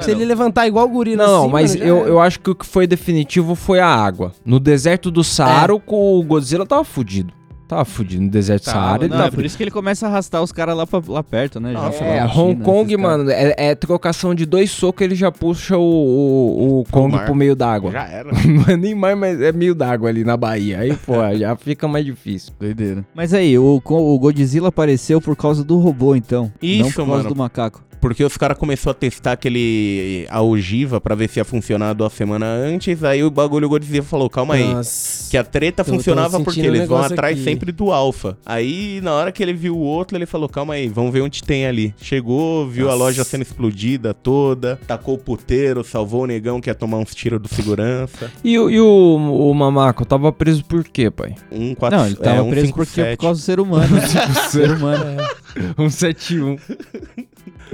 [0.00, 2.54] Se ele levantar igual o gorila Não, assim, mas mano, eu, eu acho que o
[2.54, 4.32] que foi definitivo foi a água.
[4.44, 5.76] No deserto do Saara, É.
[5.86, 7.32] o Godzilla tava fudido.
[7.74, 8.22] Tava fudido.
[8.22, 10.42] No deserto Tava, Saara, ele Não, tava é por isso que ele começa a arrastar
[10.42, 11.72] os caras lá, pra- lá perto, né?
[11.72, 15.30] Lá, É, na Hong China, Kong, mano, é, é trocação de dois socos, ele já
[15.32, 17.90] puxa o, o, o Kong pro meio d'água.
[17.90, 18.30] Já era.
[18.46, 20.80] Não é nem mais, mas é meio d'água ali na Bahia.
[20.80, 22.52] Aí, pô, já fica mais difícil.
[22.58, 23.04] Doideira.
[23.14, 26.44] Mas aí, o, o Godzilla apareceu por causa do robô, então.
[26.62, 27.28] não Isso, por causa mano.
[27.28, 27.82] do macaco.
[28.04, 32.12] Porque os caras começaram a testar aquele a ogiva pra ver se ia funcionar duas
[32.12, 33.02] semanas antes.
[33.02, 34.74] Aí o bagulho Godzilla falou: calma aí.
[34.74, 35.30] Nossa.
[35.30, 37.44] Que a treta Eu funcionava porque um eles vão atrás aqui.
[37.44, 38.36] sempre do alfa.
[38.44, 41.42] Aí, na hora que ele viu o outro, ele falou: calma aí, vamos ver onde
[41.42, 41.94] tem ali.
[41.98, 43.04] Chegou, viu a Nossa.
[43.04, 47.40] loja sendo explodida toda, tacou o puteiro, salvou o negão que ia tomar uns tiros
[47.40, 48.30] do segurança.
[48.44, 51.36] E, o- e o, o Mamaco tava preso por quê, pai?
[51.50, 53.96] Um 4, Não, ele tava é, um preso porque por causa do ser humano.
[54.50, 55.22] ser humano.
[55.78, 56.58] Um 71.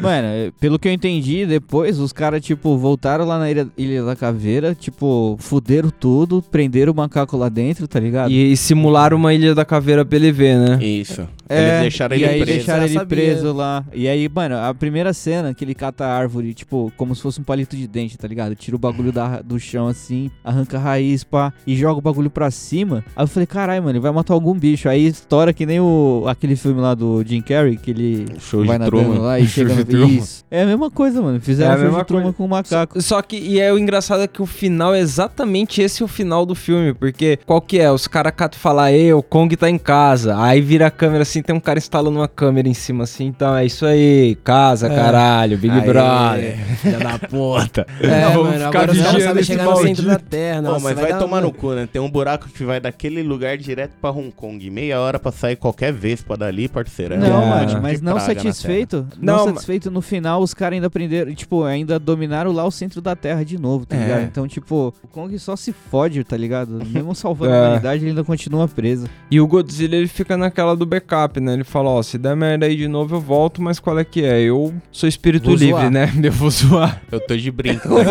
[0.05, 4.17] Mano, pelo que eu entendi, depois os caras, tipo, voltaram lá na Ilha, Ilha da
[4.17, 8.31] Caveira, tipo, fuderam tudo, prenderam o macaco lá dentro, tá ligado?
[8.31, 10.85] E, e simularam uma Ilha da Caveira pra ele ver, né?
[10.85, 11.27] Isso.
[11.51, 12.57] É, eles deixaram e ele aí preso.
[12.59, 13.85] deixaram ele preso lá.
[13.93, 17.41] E aí, mano, a primeira cena que ele cata a árvore, tipo, como se fosse
[17.41, 18.55] um palito de dente, tá ligado?
[18.55, 22.31] Tira o bagulho da, do chão assim, arranca a raiz, pá, e joga o bagulho
[22.31, 23.05] pra cima.
[23.17, 24.89] Aí eu falei, caralho, mano, ele vai matar algum bicho.
[24.89, 28.79] Aí estoura que nem o, aquele filme lá do Jim Carrey, que ele Show vai
[28.79, 30.07] nadando lá e chega no.
[30.07, 30.45] Isso.
[30.51, 31.41] É a mesma coisa, mano.
[31.41, 32.33] Fizeram É show de coisa.
[32.33, 33.01] com o macaco.
[33.01, 36.45] Só que, e é o engraçado é que o final é exatamente esse o final
[36.47, 37.91] do filme, porque qual que é?
[37.91, 41.23] Os caras catam e falam, ei, o Kong tá em casa, aí vira a câmera
[41.23, 44.87] assim, tem um cara instalando uma câmera em cima assim, então é isso aí, casa,
[44.89, 44.95] É.
[44.95, 45.81] caralho, Big Aê.
[45.87, 47.87] Brother, filha da puta.
[48.01, 50.31] É, Vamos mano, ficar agora os caras vigiando sabem esse chegar no centro da maldito.
[50.31, 50.63] terra.
[50.63, 51.89] Pô, Nossa, mas vai, dar tomar uma- no cu, né?
[51.93, 54.71] Tem um buraco que vai daquele lugar direto pra Hong Kong.
[54.71, 57.15] Meia hora pra sair qualquer vez pra dali, parceiro.
[57.15, 57.47] É Não, É.
[57.47, 59.07] mano, mas não satisfeito.
[59.21, 63.01] Não, Não, satisfeito no final, os caras ainda aprenderam, tipo, ainda dominaram lá o centro
[63.01, 64.01] da Terra de novo, tá É.
[64.01, 64.23] ligado?
[64.25, 66.81] Então, tipo, o Kong só se fode, tá ligado?
[66.87, 67.59] Mesmo salvando É.
[67.59, 69.07] a humanidade, ele ainda continua preso.
[69.31, 71.53] E o Godzilla ele fica naquela do backup, né?
[71.53, 74.25] Ele fala, ó, se der merda aí de novo eu volto, mas qual é que
[74.25, 74.41] é?
[74.41, 75.91] Eu sou espírito Vou livre, zoar.
[75.91, 76.11] né?
[76.25, 77.03] Eu vou zoar.
[77.13, 77.89] Eu tô de brinco.
[77.89, 78.05] né?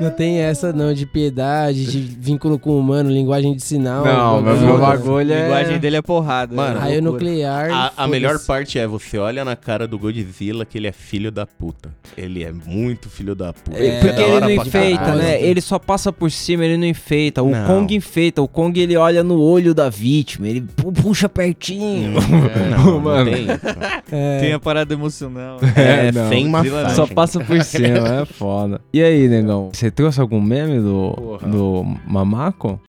[0.00, 4.04] Não tem essa não, de piedade, de vínculo com o humano, linguagem de sinal.
[4.04, 5.42] Não, mas meu A bagulho é...
[5.44, 6.54] linguagem dele é porrada.
[6.54, 7.70] Mano, é uma Raio nuclear.
[7.70, 11.30] A, a melhor parte é você olha na cara do Godzilla que ele é filho
[11.30, 11.90] da puta.
[12.16, 13.78] Ele é muito filho da puta.
[13.78, 15.18] É, é porque ele não enfeita, caralho.
[15.22, 15.42] né?
[15.42, 17.42] Ele só passa por cima, ele não enfeita.
[17.42, 17.66] O Não.
[17.66, 18.40] Kong enfeita.
[18.42, 22.09] O Kong ele olha no olho da vítima, ele pu- puxa pertinho.
[22.18, 23.30] É, não, não Mano.
[23.30, 23.46] tem.
[24.12, 25.58] É, Tem a parada emocional.
[25.76, 26.94] É, não, sem massagem.
[26.94, 28.80] Só passa por cima, é foda.
[28.92, 29.70] E aí, negão?
[29.72, 31.48] Você trouxe algum meme do, Porra.
[31.48, 32.80] do Mamaco?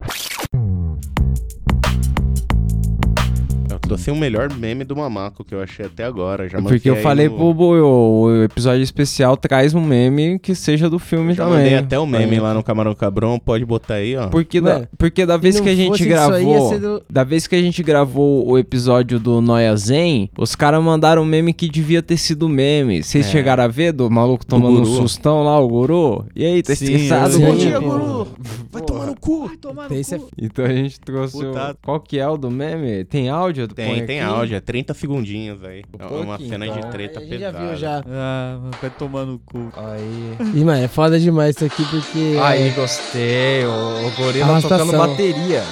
[3.92, 6.48] Eu trouxe o melhor meme do Mamaco que eu achei até agora.
[6.48, 10.56] Já Porque eu aí falei no- pro Boi, o, episódio especial traz um meme que
[10.56, 11.60] seja do filme Já também.
[11.60, 12.42] mandei até o meme É.
[12.42, 14.28] lá no Camarão Cabrão, pode botar aí, ó.
[14.28, 16.70] Porque da, porque da vez que a gente aí, gravou.
[16.70, 20.82] ser do- Da vez que a gente gravou o episódio do Noia Zen, os caras
[20.82, 23.04] mandaram um meme que devia ter sido meme.
[23.04, 23.30] Vocês É.
[23.30, 26.24] chegaram a ver do maluco tomando um sustão lá, o guru?
[26.34, 27.38] E aí, tá Sim, estressado?
[27.40, 28.28] Bom dia, guru.
[28.72, 29.52] Vai tomar no cu.
[29.92, 31.38] Esse é Então a gente trouxe.
[31.46, 31.54] O...
[31.84, 33.04] Qual que é o do meme?
[33.06, 33.68] Tem áudio?
[33.68, 34.34] Tem, tem aqui?
[34.34, 35.84] áudio, é 30 segundinhos aí.
[35.98, 36.92] É uma cena de então.
[36.92, 37.68] treta a gente já pesada.
[37.68, 38.04] viu já.
[38.08, 39.72] Ah, vai tomar no cu.
[39.76, 40.38] Aí.
[40.62, 42.38] E, mano, é foda demais isso aqui porque.
[42.42, 43.66] Aí, é, gostei.
[43.66, 44.88] O, o gorila Arrastação.
[44.88, 45.64] tocando bateria.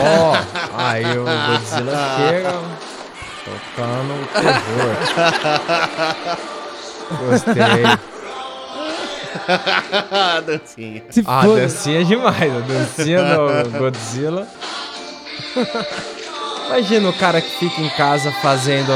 [0.00, 0.32] Ó,
[0.76, 2.52] aí o Godzilla chega
[3.44, 4.96] tocando terror.
[7.30, 8.15] Gostei.
[10.46, 11.02] Dancinha.
[11.10, 12.56] se Ah, a dancinha é demais.
[12.56, 14.46] A dancinha do Godzilla.
[16.66, 18.92] Imagina o cara que fica em casa fazendo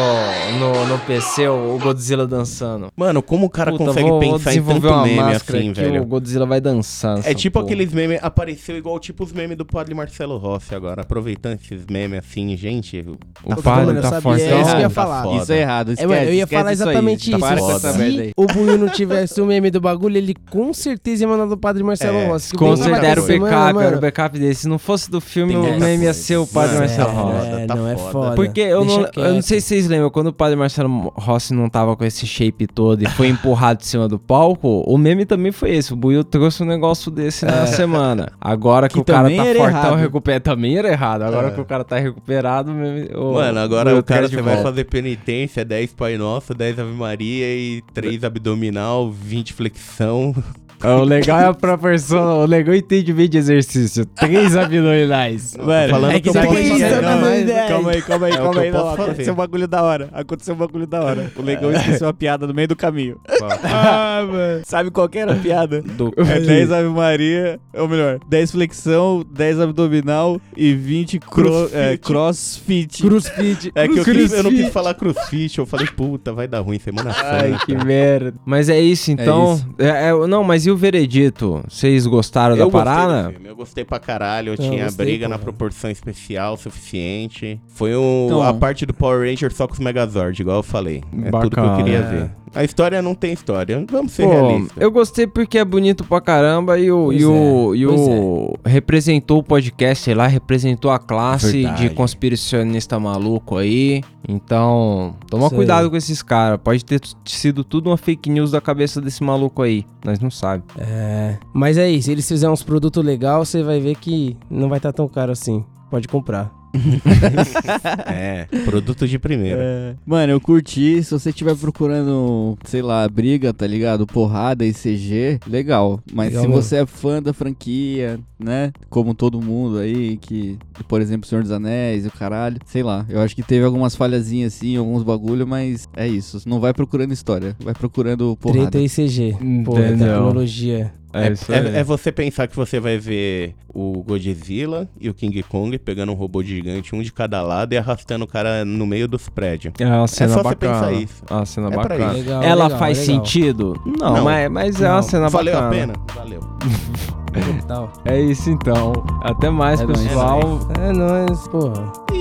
[0.59, 2.89] no, no PC o Godzilla dançando.
[2.97, 5.59] Mano, como o cara Puta, consegue vou, vou pensar em desenvolver tanto uma meme máscara
[5.59, 6.03] assim, que velho?
[6.03, 7.21] o Godzilla vai dançar.
[7.25, 7.67] É tipo porra.
[7.67, 11.03] aqueles memes, apareceu igual tipo os memes do Padre Marcelo Rossi agora.
[11.03, 13.05] Aproveitando esses memes assim, gente.
[13.45, 14.33] O tá padre tá fortão.
[14.35, 15.23] É isso que eu ia tá falar.
[15.23, 15.43] foda.
[15.43, 15.89] Isso é errado.
[15.91, 16.89] É, Esquece, mano, eu ia falar isso aí.
[16.89, 17.71] exatamente Tá isso.
[17.71, 21.47] essa Se o Buiu não tivesse o meme do bagulho, ele com certeza ia mandar
[21.47, 22.53] do Padre Marcelo É, Rossi.
[22.55, 24.01] Com certeza era o backup, era o mano.
[24.01, 24.55] backup dele.
[24.55, 27.60] Se não fosse do filme, o meme ia ser o padre Mano, Marcelo é, Rossi.
[27.63, 28.11] É, tá não é foda.
[28.13, 28.35] foda.
[28.37, 31.69] Porque eu não, eu não sei se vocês lembram, quando o padre Marcelo Rossi não
[31.69, 35.53] tava com esse shape todo e foi empurrado de cima do palco, o meme também
[35.53, 35.93] foi esse.
[35.93, 38.33] O Buiu trouxe um negócio desse na semana.
[38.41, 39.95] Agora que, Que o cara tá fortão, errado.
[39.97, 40.41] recupera.
[40.41, 41.23] Também era errado.
[41.23, 41.51] Agora É.
[41.51, 43.09] que o cara tá recuperado, o meme.
[43.15, 47.47] O, Mano, agora o cara você vai fazer penitência, 10 Pai Nosso, 10 Ave Maria
[47.55, 50.35] e 3 abdominal, 20 flexão.
[50.83, 52.41] O legal é a proporção.
[52.41, 54.05] O legal é entendimento de exercício.
[54.07, 55.55] Três abdominais.
[55.57, 57.03] Mano, falando é que que eu tem posso isso, fazer.
[57.03, 58.71] não, Não, mas- Calma aí, calma aí, É calma aí.
[58.71, 60.09] Não, aconteceu um bagulho da hora.
[60.13, 61.33] Aconteceu um bagulho da hora.
[61.37, 63.19] O legal esqueceu a piada no meio do caminho.
[63.63, 64.63] Ah, mano.
[64.65, 65.83] Sabe qual que era a piada?
[65.83, 71.97] Do- É 10 Ave Maria, ou melhor, 10 flexão, 10 abdominal e 20 cro é,
[71.97, 73.03] crossfit.
[73.03, 73.73] Crossfit.
[73.75, 74.65] É que eu, quis, eu não Crossfit.
[74.65, 77.67] quis falar crossfit, eu falei, puta, vai dar ruim semana Ai, santa.
[77.67, 78.35] que merda.
[78.45, 79.55] Mas é isso, então.
[79.55, 79.67] isso.
[79.79, 81.63] É, é, não, mas e o veredito?
[81.69, 83.31] Vocês gostaram da Eu do parada?
[83.31, 87.61] filme, eu gostei pra caralho, eu Eu tinha gostei, briga na proporção especial suficiente.
[87.69, 91.03] Foi um, Então- a parte do Power Ranger só com os Megazord, igual eu falei.
[91.25, 91.77] É tudo que eu Bacana.
[91.77, 92.03] queria É.
[92.03, 92.31] ver.
[92.55, 94.77] A história não tem história, vamos ser Pô, realistas.
[94.77, 98.55] eu gostei porque é bonito pra caramba e o, Pois e o, é, e o
[98.65, 101.89] representou o podcast, sei lá, representou a classe Verdade.
[101.89, 104.03] de conspiracionista maluco aí.
[104.29, 105.91] Então, toma Isso cuidado aí.
[105.91, 106.59] com esses caras.
[106.63, 109.85] Pode ter sido tudo uma fake news da cabeça desse maluco aí.
[110.05, 110.65] Nós não sabe.
[110.79, 111.37] É.
[111.53, 114.79] Mas é isso, se eles fizerem uns produtos legais, você vai ver que não vai
[114.79, 115.65] estar tão caro assim.
[115.91, 116.60] Pode comprar.
[118.07, 119.61] É, produto de primeira.
[119.63, 119.95] É.
[120.07, 121.03] Mano, eu curti.
[121.03, 124.07] Se você estiver procurando, sei lá, briga, tá ligado?
[124.07, 126.01] Porrada e CG, legal.
[126.13, 126.63] Mas Legal se mesmo.
[126.63, 128.73] você é fã da franquia, né?
[128.89, 130.59] Como todo mundo aí, que,
[130.89, 133.05] por exemplo, Senhor dos Anéis e o caralho, sei lá.
[133.09, 136.41] Eu acho que teve algumas falhazinhas assim, alguns bagulho, mas é isso.
[136.47, 138.71] Não vai procurando história, vai procurando porrada.
[138.71, 139.37] Treta e CG.
[139.65, 139.97] Pô, Entendeu.
[139.99, 140.93] tecnologia.
[141.13, 145.43] É, É, é- é você pensar que você vai ver o Godzilla e o King
[145.43, 149.09] Kong pegando um robô gigante, um de cada lado, e arrastando o cara no meio
[149.09, 149.75] dos prédios.
[149.79, 150.75] É uma cena só você bacana.
[150.75, 151.23] pensar isso.
[151.29, 152.05] É uma cena É bacana.
[152.07, 152.15] isso.
[152.15, 153.17] Legal, Ela legal, faz legal.
[153.25, 153.81] sentido?
[153.87, 154.25] Não, Não.
[154.25, 154.95] mas, mas é Não.
[154.97, 155.69] uma cena Valeu bacana.
[155.69, 155.93] a pena?
[156.15, 156.41] Valeu.
[157.61, 157.93] Total.
[158.05, 158.93] É isso então.
[159.23, 160.03] Até mais, É nóis.
[160.03, 160.61] pessoal.
[160.81, 161.93] É nóis, porra.
[162.13, 162.20] E